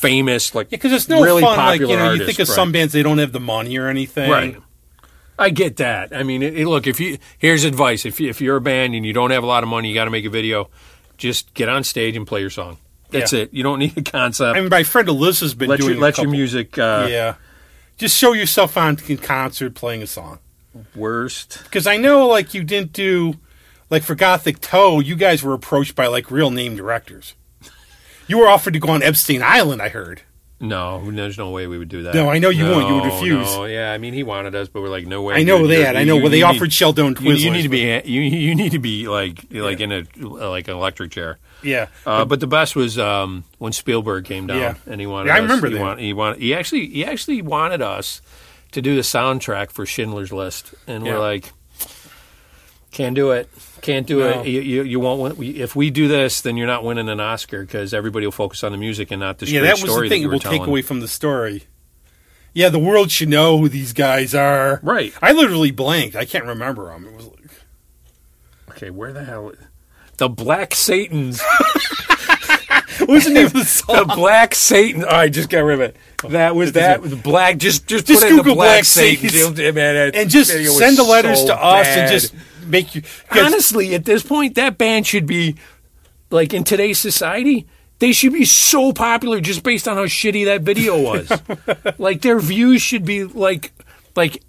[0.01, 1.57] famous like Yeah, because it's no really fun.
[1.57, 2.55] Like popular you know, you think of right.
[2.55, 4.29] some bands they don't have the money or anything.
[4.31, 4.57] Right.
[5.37, 6.13] I get that.
[6.15, 8.93] I mean, it, it- look, if you here's advice: if you, if you're a band
[8.95, 10.69] and you don't have a lot of money, you got to make a video.
[11.17, 12.77] Just get on stage and play your song.
[13.09, 13.41] That's Yeah.
[13.41, 13.53] it.
[13.53, 14.55] You don't need a concept.
[14.57, 15.91] I mean, my friend Alyssa's been let doing.
[15.95, 17.35] your, a let your music uh, Yeah.
[17.97, 20.39] Just show yourself on in concert playing a song.
[20.95, 21.59] worst.
[21.63, 23.33] Because I know, like, you didn't do,
[23.89, 27.35] like, for Gothic Toad, you guys were approached by, like, real name directors.
[28.29, 30.21] You were offered to go on Epstein Island, I heard.
[30.61, 32.13] No, there's no way we would do that.
[32.13, 32.87] No, I know you wouldn't.
[32.89, 33.47] You would refuse.
[33.55, 35.35] No, yeah, I mean, he wanted us, but we're like, no way.
[35.35, 35.71] I know dude.
[35.85, 35.95] that.
[35.95, 36.17] I know.
[36.17, 37.39] you- well, they offered need- Sheldon You, Twizzlers.
[37.39, 40.73] you need to be you, you need to be like like in a like an
[40.75, 41.37] electric chair.
[41.63, 41.87] Yeah.
[42.05, 44.73] Uh, but the best was um, when Spielberg came down Yeah.
[44.85, 45.27] and he wanted.
[45.29, 45.99] Yeah, I remember he that.
[45.99, 46.41] He wanted.
[46.41, 46.87] He actually.
[46.87, 48.21] He actually wanted us
[48.73, 51.13] to do the soundtrack for Schindler's List, and Yeah.
[51.13, 51.53] we're like,
[52.91, 53.49] can't do it.
[53.81, 54.41] Can't do No.
[54.41, 54.47] it.
[54.47, 55.37] You, you, you won't.
[55.37, 55.55] Win.
[55.55, 58.71] If we do this, then you're not winning an Oscar because everybody will focus on
[58.71, 60.99] the music and not the yeah, that was the thing that we'll take away from
[60.99, 61.63] the story.
[62.53, 64.79] Yeah, the world should know who these guys are.
[64.81, 65.13] Right.
[65.21, 66.15] I literally blanked.
[66.15, 67.05] I can't remember them.
[67.07, 67.35] It was like,
[68.71, 69.51] Okay, where the hell?
[70.17, 71.41] The Black Satans.
[72.99, 74.07] what was the name of the song?
[74.07, 74.15] the?
[74.15, 75.03] Black Satan.
[75.03, 75.95] Oh, I just got rid of it.
[76.29, 77.01] That was that.
[77.23, 77.57] Black.
[77.57, 79.55] Just just, Just put in the Google Black, Black Satan.
[79.55, 82.33] Man, that and just send the letters so to us and just
[82.69, 83.01] make you.
[83.31, 85.55] honestly, at this point, that band should be
[86.31, 87.67] like in today's society.
[87.99, 91.29] They should be so popular just based on how shitty that video was.
[91.99, 93.73] like their views should be like
[94.15, 94.41] like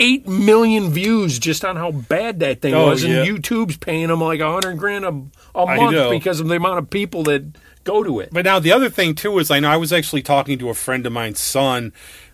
[0.00, 3.24] eight million views just on how bad that thing Oh, was, and yeah.
[3.26, 7.22] YouTube's paying them like a hundred grand a month because of the amount of people
[7.24, 7.44] that
[7.84, 8.30] go to it.
[8.32, 10.74] But now the other thing too is I know I was actually talking to a
[10.74, 11.92] friend of mine's son.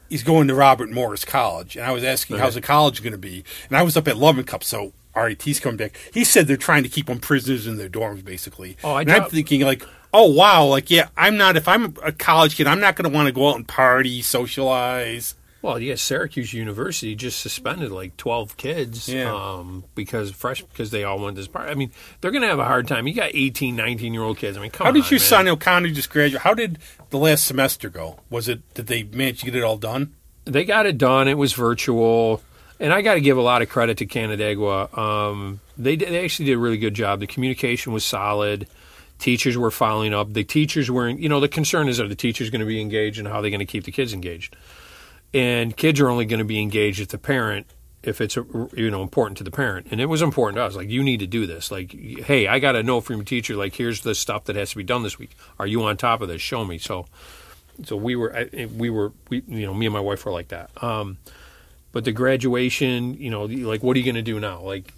[0.08, 3.18] He's going to Robert Morris College, and I was asking how's the college going to
[3.18, 5.96] be, and I was up at Loving Cup, so RIT's coming back.
[6.12, 8.76] He said they're trying to keep them prisoners in their dorms, basically.
[8.84, 11.56] Oh, I and I'm thinking like, oh wow, like yeah, I'm not.
[11.56, 14.22] If I'm a college kid, I'm not going to want to go out and party,
[14.22, 15.34] socialize.
[15.62, 19.32] Well, yeah, Syracuse University just suspended like twelve kids, Yeah.
[19.34, 21.70] um, because fresh because they all went this part.
[21.70, 21.90] I mean,
[22.20, 23.06] they're going to have a hard time.
[23.06, 24.58] You got 18, 19 year old kids.
[24.58, 24.92] I mean, come on.
[24.92, 25.02] How on.
[25.02, 25.26] did your man.
[25.26, 26.42] son O'Connor just graduate?
[26.42, 28.18] How did the last semester go?
[28.28, 30.14] Was it did they manage to get it all done?
[30.44, 31.28] They got it done.
[31.28, 32.42] It was virtual,
[32.80, 34.96] and I got to give a lot of credit to Canandaigua.
[34.96, 37.20] Um, they they actually did a really good job.
[37.20, 38.66] The communication was solid.
[39.18, 40.32] Teachers were following up.
[40.32, 43.18] The teachers were, you know, the concern is are the teachers going to be engaged
[43.18, 44.56] and how are they're going to keep the kids engaged.
[45.32, 47.66] And kids are only going to be engaged if the parent,
[48.02, 49.88] if it's you know important to the parent.
[49.90, 50.76] And it was important to us.
[50.76, 51.70] Like you need to do this.
[51.70, 53.56] Like, hey, I got a note from your teacher.
[53.56, 55.36] Like, here's the stuff that has to be done this week.
[55.58, 56.42] Are you on top of this?
[56.42, 56.78] Show me.
[56.78, 57.06] So
[57.82, 60.70] so we were we were we you know me and my wife were like that
[60.82, 61.18] um
[61.94, 64.92] but the graduation you know like what are you going to do now like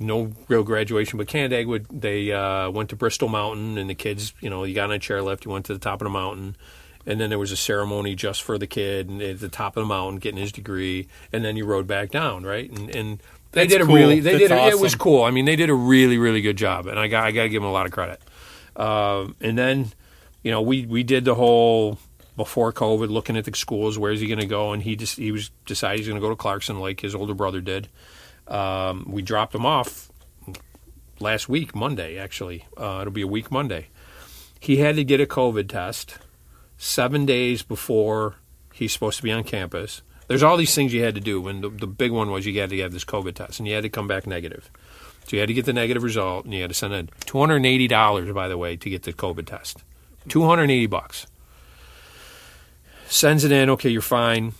[0.00, 4.48] no real graduation but canandaigua they uh, went to bristol mountain and the kids you
[4.48, 6.56] know you got on a chairlift you went to the top of the mountain
[7.04, 9.82] and then there was a ceremony just for the kid and at the top of
[9.82, 13.22] the mountain getting his degree and then you rode back down right and and
[13.52, 13.94] They That's did a cool.
[13.94, 14.20] really.
[14.20, 14.52] They That's did.
[14.52, 15.22] A, It was cool.
[15.24, 17.48] I mean, they did a really, really good job, and I got I got to
[17.48, 18.20] give them a lot of credit.
[18.76, 19.92] Um, and then,
[20.42, 21.96] you know, we we did the whole
[22.36, 23.98] before COVID, looking at the schools.
[23.98, 24.72] Where's he going to go?
[24.72, 27.34] And he just he was decided he's going to go to Clarkson, like his older
[27.34, 27.88] brother did.
[28.46, 30.10] Um, we dropped him off
[31.18, 32.18] last week, Monday.
[32.18, 33.88] Actually, uh, it'll be a week Monday.
[34.60, 36.18] He had to get a COVID test
[36.78, 38.36] seven days before
[38.72, 40.02] he's supposed to be on campus.
[40.28, 42.60] There's all these things you had to do, and the, the big one was you
[42.60, 44.70] had to have this COVID test, and you had to come back negative.
[45.24, 47.38] So you had to get the negative result, and you had to send in two
[47.38, 49.84] hundred and eighty dollars, by the way, to get the COVID test.
[50.28, 51.26] Two hundred and eighty bucks.
[53.08, 53.70] Sends it in.
[53.70, 54.52] Okay, you're fine.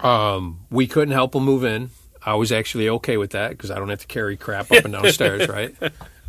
[0.00, 1.90] Um, we couldn't help him move in.
[2.24, 4.92] I was actually okay with that because I don't have to carry crap up and
[4.92, 5.74] down stairs, right?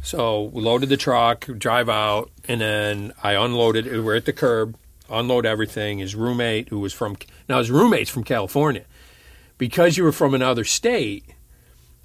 [0.02, 3.86] So we loaded the truck, drive out, and then I unloaded.
[4.04, 4.78] We're at the curb,
[5.10, 6.00] unload everything.
[6.00, 7.18] His roommate, who was from
[7.48, 8.86] now, his roommate's from California.
[9.58, 11.26] Because you were from another state,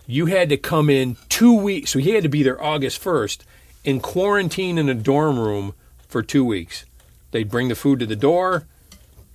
[0.07, 1.93] you had to come in two weeks.
[1.93, 3.45] So he had to be there August first
[3.85, 5.75] and quarantine in a dorm room
[6.09, 6.85] for two weeks.
[7.31, 8.67] They'd bring the food to the door,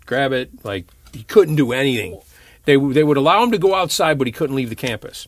[0.09, 0.65] grab it.
[0.65, 2.19] Like he couldn't do anything.
[2.65, 5.27] They they would allow him to go outside, but he couldn't leave the campus.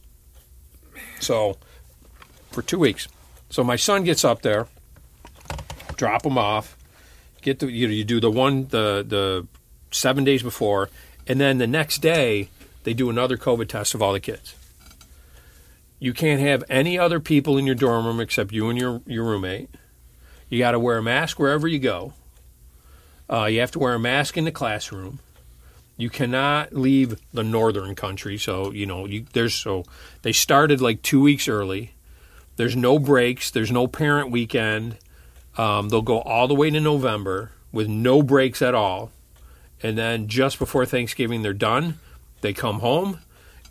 [1.19, 1.57] So
[2.51, 3.07] for two weeks.
[3.49, 4.67] So my son gets up there,
[5.95, 6.75] drop him off,
[7.41, 9.47] get the you know you do the one the the
[9.91, 10.89] seven days before,
[11.27, 12.49] and then the next day
[12.83, 14.55] they do another COVID test of all the kids.
[15.99, 19.25] You can't have any other people in your dorm room except you and your your
[19.25, 19.69] roommate.
[20.49, 22.13] You got to wear a mask wherever you go.
[23.31, 25.19] Uh, you have to wear a mask in the classroom.
[25.95, 28.37] You cannot leave the northern country.
[28.37, 29.85] So you know you, there's so
[30.23, 31.93] they started like two weeks early.
[32.57, 33.49] There's no breaks.
[33.51, 34.97] There's no parent weekend.
[35.57, 39.11] Um, they'll go all the way to November with no breaks at all,
[39.81, 41.99] and then just before Thanksgiving they're done.
[42.41, 43.19] They come home,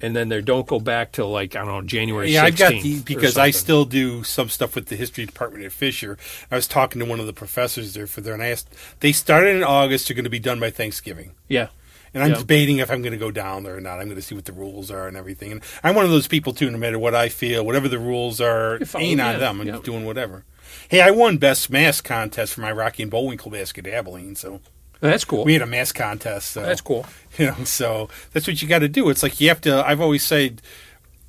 [0.03, 2.31] and then they don't go back till like I don't know January.
[2.33, 5.65] Yeah, I've got 16th the because I still do some stuff with the history department
[5.65, 6.17] at Fisher.
[6.51, 8.69] I was talking to one of the professors there for there, and I asked.
[9.01, 10.09] They started in August.
[10.09, 11.33] They're going to be done by Thanksgiving.
[11.49, 11.69] yeah.
[12.13, 12.39] And I'm Yeah.
[12.39, 14.01] debating if I'm going to go down there or not.
[14.01, 15.53] I'm going to see what the rules are and everything.
[15.53, 16.69] And I'm one of those people too.
[16.69, 19.61] No matter what I feel, whatever the rules are, ain't on them.
[19.61, 19.79] I'm yeah.
[19.85, 20.45] doing whatever.
[20.89, 24.35] Hey, I won best mask contest for my Rocky and Bullwinkle basket at Abilene.
[24.35, 24.61] So
[25.01, 25.45] That's cool.
[25.45, 26.53] we had a mask contest.
[26.53, 26.63] So.
[26.63, 27.07] That's cool.
[27.39, 29.09] You know, so that's what you got to do.
[29.09, 29.87] It's like you have to.
[29.87, 30.61] I've always said,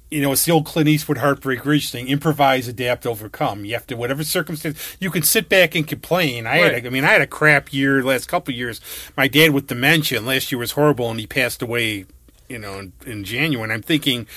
[0.10, 3.64] you know, it's the old Clint Eastwood Heartbreak Ridge thing: improvise, adapt, overcome.
[3.66, 6.48] You have to, whatever circumstance, you can sit back and complain.
[6.48, 6.84] I had, Right.
[6.84, 8.82] a, I mean, I had a crap year last couple of years.
[9.16, 12.06] My dad with dementia, and last year was horrible, and he passed away.
[12.50, 13.64] You know, in, in January.
[13.64, 14.28] And I'm thinking.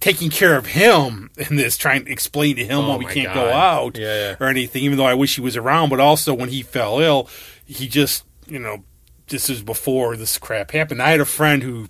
[0.00, 3.34] Taking care of him in this, trying to explain to him Oh why we can't
[3.34, 4.36] go out Yeah, yeah.
[4.38, 5.88] or anything, even though I wish he was around.
[5.88, 7.28] But also, when he fell ill,
[7.66, 8.84] he just, you know,
[9.28, 11.02] this is before this crap happened.
[11.02, 11.88] I had a friend who,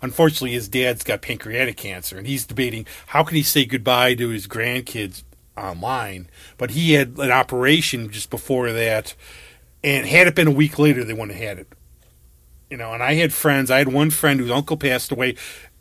[0.00, 4.28] unfortunately, his dad's got pancreatic cancer, and he's debating how can he say goodbye to
[4.28, 5.24] his grandkids
[5.56, 6.28] online.
[6.58, 9.14] But he had an operation just before that,
[9.82, 11.72] and had it been a week later, they wouldn't have had it.
[12.70, 13.70] You know, and I had friends.
[13.70, 15.36] I had one friend whose uncle passed away.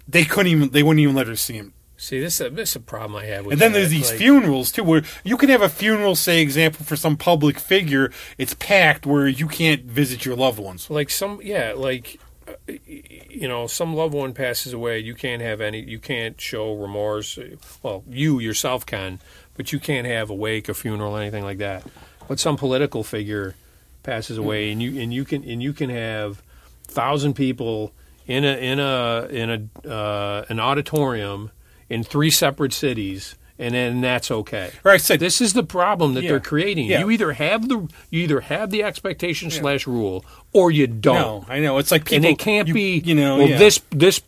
[0.08, 0.70] They couldn't even.
[0.70, 1.74] They wouldn't even let her see him.
[1.98, 3.80] See, this is a, this is a problem I have with And then that.
[3.80, 7.16] there's these Like, funerals too, where you can have a funeral, say, example for some
[7.16, 8.12] public figure.
[8.38, 10.90] It's packed where you can't visit your loved ones.
[10.90, 12.54] like some yeah like uh,
[12.86, 17.40] you know some loved one passes away you can't have any you can't show remorse
[17.82, 19.20] well you yourself can
[19.56, 21.84] but you can't have a wake a funeral anything like that
[22.28, 23.56] but some political figure
[24.04, 26.44] passes away and you and you can and you can have
[26.84, 27.92] thousand people
[28.28, 29.50] in a in a in
[29.84, 31.50] a uh, an auditorium
[31.90, 35.00] in three separate cities and then that's okay Right.
[35.00, 36.32] So this is the problem that Yeah.
[36.32, 36.88] they're creating.
[36.88, 37.00] Yeah.
[37.00, 41.16] You either have the you either have the expectation slash rule or you don't.
[41.16, 42.16] no, I know it's like people.
[42.18, 43.58] and it can't you- be you know, well yeah.
[43.58, 44.22] this this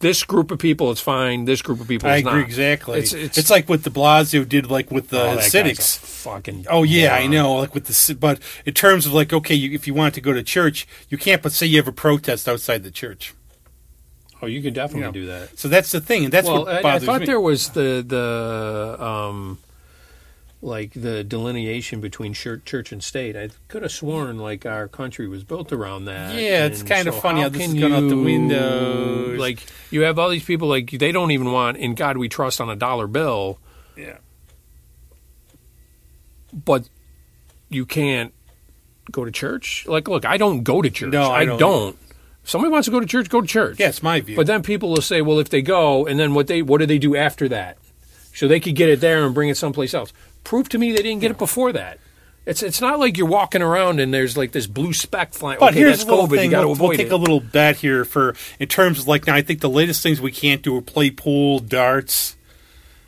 [0.00, 1.46] this group of people is fine.
[1.46, 2.46] This group of people I is agree not.
[2.46, 2.98] exactly.
[2.98, 5.96] It's, It's, it's, like what De Blasio did, like with the oh, Hasidics.
[5.96, 7.54] Fucking Oh yeah, I know.
[7.54, 10.34] Like with the, but in terms of like, okay, you, if you want to go
[10.34, 11.40] to church, you can't.
[11.42, 13.32] But say you have a protest outside the church.
[14.44, 15.12] Oh, you can definitely You know.
[15.12, 15.58] do that.
[15.58, 17.26] So that's the thing, and that's well, what I, I thought me.
[17.26, 19.58] there was the the um
[20.62, 23.36] like the delineation between church, church and state.
[23.36, 26.34] I could have sworn like our country was built around that.
[26.34, 29.38] Yeah, it's And kinda funny how how this is going out the you- windows.
[29.38, 29.58] Like
[29.90, 32.70] you have all these people like they don't even want "In God We Trust" on
[32.70, 33.58] a dollar bill,
[33.96, 34.16] yeah.
[36.52, 36.88] but
[37.68, 38.32] you can't
[39.10, 39.84] go to church.
[39.86, 41.12] Like, look, I don't go to church.
[41.12, 41.98] No, I I, don't don't.
[42.44, 43.80] If somebody wants to go to church, go to church.
[43.80, 44.36] Yeah, it's my view.
[44.36, 46.86] But then people will say, well, if they go, and then what they what do
[46.86, 47.78] they do after that?
[48.34, 50.12] So they could get it there and bring it someplace else.
[50.44, 51.98] Prove to me they didn't get it before that.
[52.44, 55.58] It's it's not like you're walking around and there's like this blue speck flying.
[55.58, 56.36] But okay, here's that's a little COVID.
[56.36, 56.50] thing.
[56.50, 57.12] We'll, we'll take it.
[57.12, 59.34] a little bet here for in terms of like now.
[59.34, 62.36] I think the latest things we can't do are play pool, darts,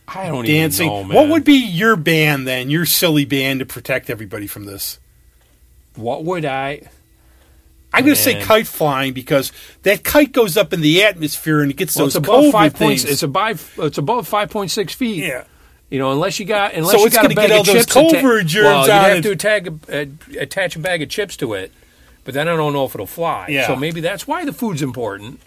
[0.09, 0.91] I don't dancing.
[0.91, 2.71] even know, what would be your ban then?
[2.71, 4.99] Your silly ban to protect everybody from this?
[5.97, 6.83] what would I?
[7.97, 11.71] I'm going to say kite flying because that kite goes up in the atmosphere and
[11.71, 13.03] it gets Well, those it's above five things.
[13.03, 13.05] points.
[13.05, 13.75] It's above.
[13.79, 15.25] It's above five point six feet.
[15.25, 15.45] yeah.
[15.89, 17.67] You know, unless you got unless So you it's got a bag get all of
[17.67, 17.97] those chips.
[17.97, 20.07] atta- germs well, you'd have to attach a, uh,
[20.41, 21.71] attach a bag of chips to it,
[22.25, 23.47] but then I don't know if it'll fly.
[23.49, 23.69] Yeah.
[23.69, 25.41] So maybe that's why the food's important.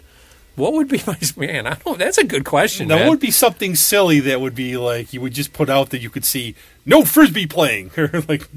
[0.56, 1.66] What would be my man?
[1.66, 1.98] I don't.
[1.98, 2.88] That's a good question.
[2.88, 3.08] That man.
[3.10, 6.08] would be something silly that would be like you would just put out that you
[6.08, 6.54] could see
[6.86, 8.48] no frisbee playing or like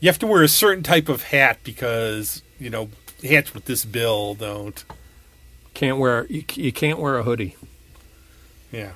[0.00, 2.88] you have to wear a certain type of hat because you know
[3.22, 4.84] hats with this bill don't.
[5.74, 7.56] can't wear you, you can't wear a hoodie
[8.72, 8.92] Yeah.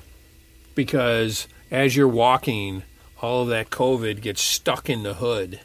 [0.75, 2.83] because as you're walking,
[3.21, 5.59] all of that COVID gets stuck in the hood,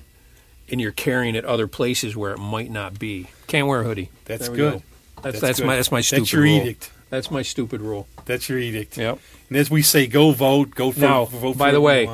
[0.71, 3.29] and you're carrying it other places where it might not be.
[3.47, 4.11] Can't wear a hoodie.
[4.25, 4.57] That's good.
[4.75, 4.83] go.
[5.23, 5.67] That's that's, good.
[5.67, 6.57] my that's my stupid That's your rule.
[6.57, 6.91] edict.
[7.11, 8.07] That's my stupid rule.
[8.25, 8.97] That's your edict.
[8.97, 9.19] Yep.
[9.49, 10.71] And as we say, go vote.
[10.75, 11.01] Go for.
[11.01, 12.07] Now, vote by for the way.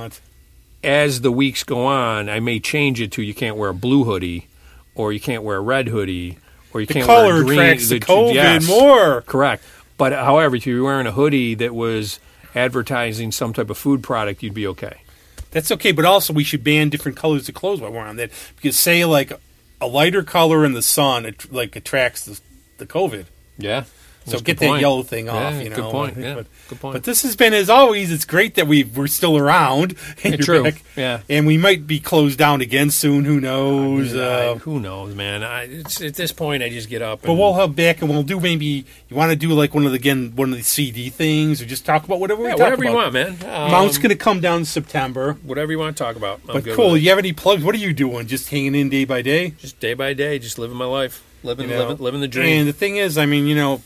[0.87, 4.05] As the weeks go on, I may change it to you can't wear a blue
[4.05, 4.47] hoodie,
[4.95, 6.39] or you can't wear a red hoodie,
[6.73, 7.59] or you the can't color wear a green.
[7.59, 9.23] attracts the the- COVID yes, more.
[9.23, 9.63] Correct.
[9.99, 12.21] But however, if you're wearing a hoodie that was
[12.55, 15.03] advertising some type of food product, you'd be okay.
[15.51, 18.31] That's okay, but also we should ban different colors of clothes while we're on that
[18.57, 19.33] because say like
[19.81, 22.41] a lighter color in the sun, it like attracts the,
[22.79, 23.25] the COVID.
[23.59, 23.85] Yeah.
[24.27, 24.81] So get that point.
[24.81, 25.55] yellow thing off.
[25.55, 25.77] Yeah, you know.
[25.77, 26.15] good point.
[26.17, 26.93] But, Yeah, but, good point.
[26.95, 28.11] but this has been as always.
[28.11, 29.95] It's great that we we're still around.
[30.25, 30.65] And true.
[30.65, 30.83] back.
[30.97, 31.21] Yeah.
[31.29, 33.25] And we might be closed down again soon.
[33.25, 34.15] Who knows?
[34.17, 35.45] I- uh, who knows, man?
[35.45, 37.23] I, it's, at this point, I just get up.
[37.23, 39.93] but we'll have back and we'll do maybe you want to do like one of
[39.93, 42.61] the again one of the CD things or just talk about whatever we yeah, talk
[42.61, 43.31] whatever you want, man.
[43.45, 45.35] Um, Mount's going to come down in September.
[45.45, 46.41] whatever you want to talk about.
[46.49, 46.97] I'm But good cool.
[46.97, 47.63] You have any plugs?
[47.63, 48.27] What are you doing?
[48.27, 49.51] Just hanging in day by day?
[49.51, 51.89] Just day by day, just living my life, living, You know?
[51.89, 52.61] living, living the dream.
[52.61, 53.83] And the thing is, I mean, you know,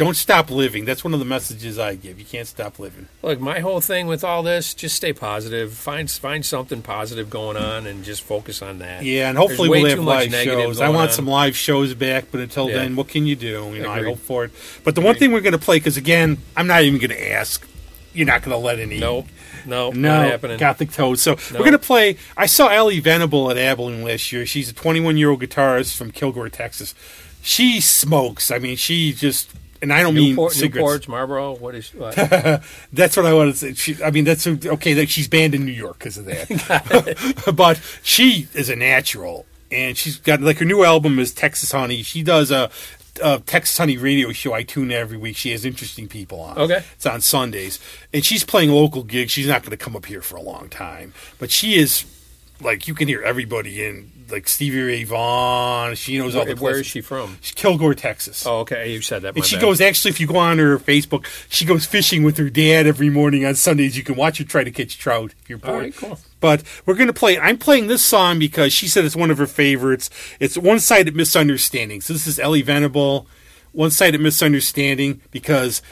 [0.00, 0.86] don't stop living.
[0.86, 2.18] That's one of the messages I give.
[2.18, 3.06] You can't stop living.
[3.22, 5.74] Look, my whole thing with all this, just stay positive.
[5.74, 9.04] Find find something positive going on, and just focus on that.
[9.04, 10.80] Yeah, and hopefully we'll have live shows.
[10.80, 11.14] I want on.
[11.16, 12.76] some live shows back, but until Yeah.
[12.76, 13.70] then, what can you do?
[13.74, 14.52] You know, I hope for it.
[14.84, 17.32] But the one thing we're going to play, because again, I'm not even going to
[17.32, 17.66] ask.
[18.14, 18.98] You're not going to let any.
[18.98, 19.26] Nope,
[19.66, 20.58] nope, No, happening.
[20.58, 21.18] Gothic Toad.
[21.18, 21.38] So No.
[21.58, 22.16] we're going to play.
[22.38, 24.46] I saw Ally Venable at Abilene last year.
[24.46, 26.94] She's a 21 year old guitarist from Kilgore, Texas.
[27.42, 28.50] She smokes.
[28.50, 29.50] I mean, she just.
[29.82, 31.06] And I don't mean Newport, cigarettes.
[31.06, 31.54] Newports, Marlboro.
[31.54, 31.90] What is?
[31.94, 32.14] What?
[32.92, 33.74] That's what I want to say.
[33.74, 34.92] She, I mean, that's okay.
[34.92, 37.52] That she's banned in New York because of that.
[37.56, 42.02] but she is a natural, and she's got like her new album is Texas Honey.
[42.02, 42.70] She does a,
[43.22, 44.52] a Texas Honey radio show.
[44.52, 45.36] I tune in every week.
[45.36, 46.58] She has interesting people on.
[46.58, 46.82] Okay.
[46.94, 47.78] it's on Sundays,
[48.12, 49.32] and she's playing local gigs.
[49.32, 52.04] She's not going to come up here for a long time, but she is
[52.60, 55.94] like you can hear everybody in like Stevie Ray Vaughan.
[55.94, 56.54] She knows all the.
[56.54, 57.38] Where is she from?
[57.40, 58.46] She's Kilgore, Texas.
[58.46, 58.92] Oh, okay.
[58.92, 59.36] You said that.
[59.36, 59.62] And she bad.
[59.62, 63.10] goes actually if you go on her Facebook, she goes fishing with her dad every
[63.10, 63.96] morning on Sundays.
[63.96, 65.82] You can watch her try to catch trout if you're bored.
[65.82, 66.18] right, cool.
[66.40, 69.46] But we're gonna play I'm playing this song because she said it's one of her
[69.46, 70.10] favorites.
[70.40, 72.00] It's one sided misunderstanding.
[72.00, 73.26] So this is Ally Venable,
[73.72, 75.82] one sided misunderstanding because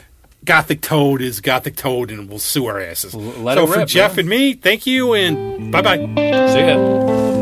[0.45, 3.13] Gothic Toad is Gothic Toad and we'll sue our asses.
[3.13, 4.19] let so for rip, Jeff man.
[4.19, 5.97] and me, thank you and bye bye.
[5.97, 7.38] See ya.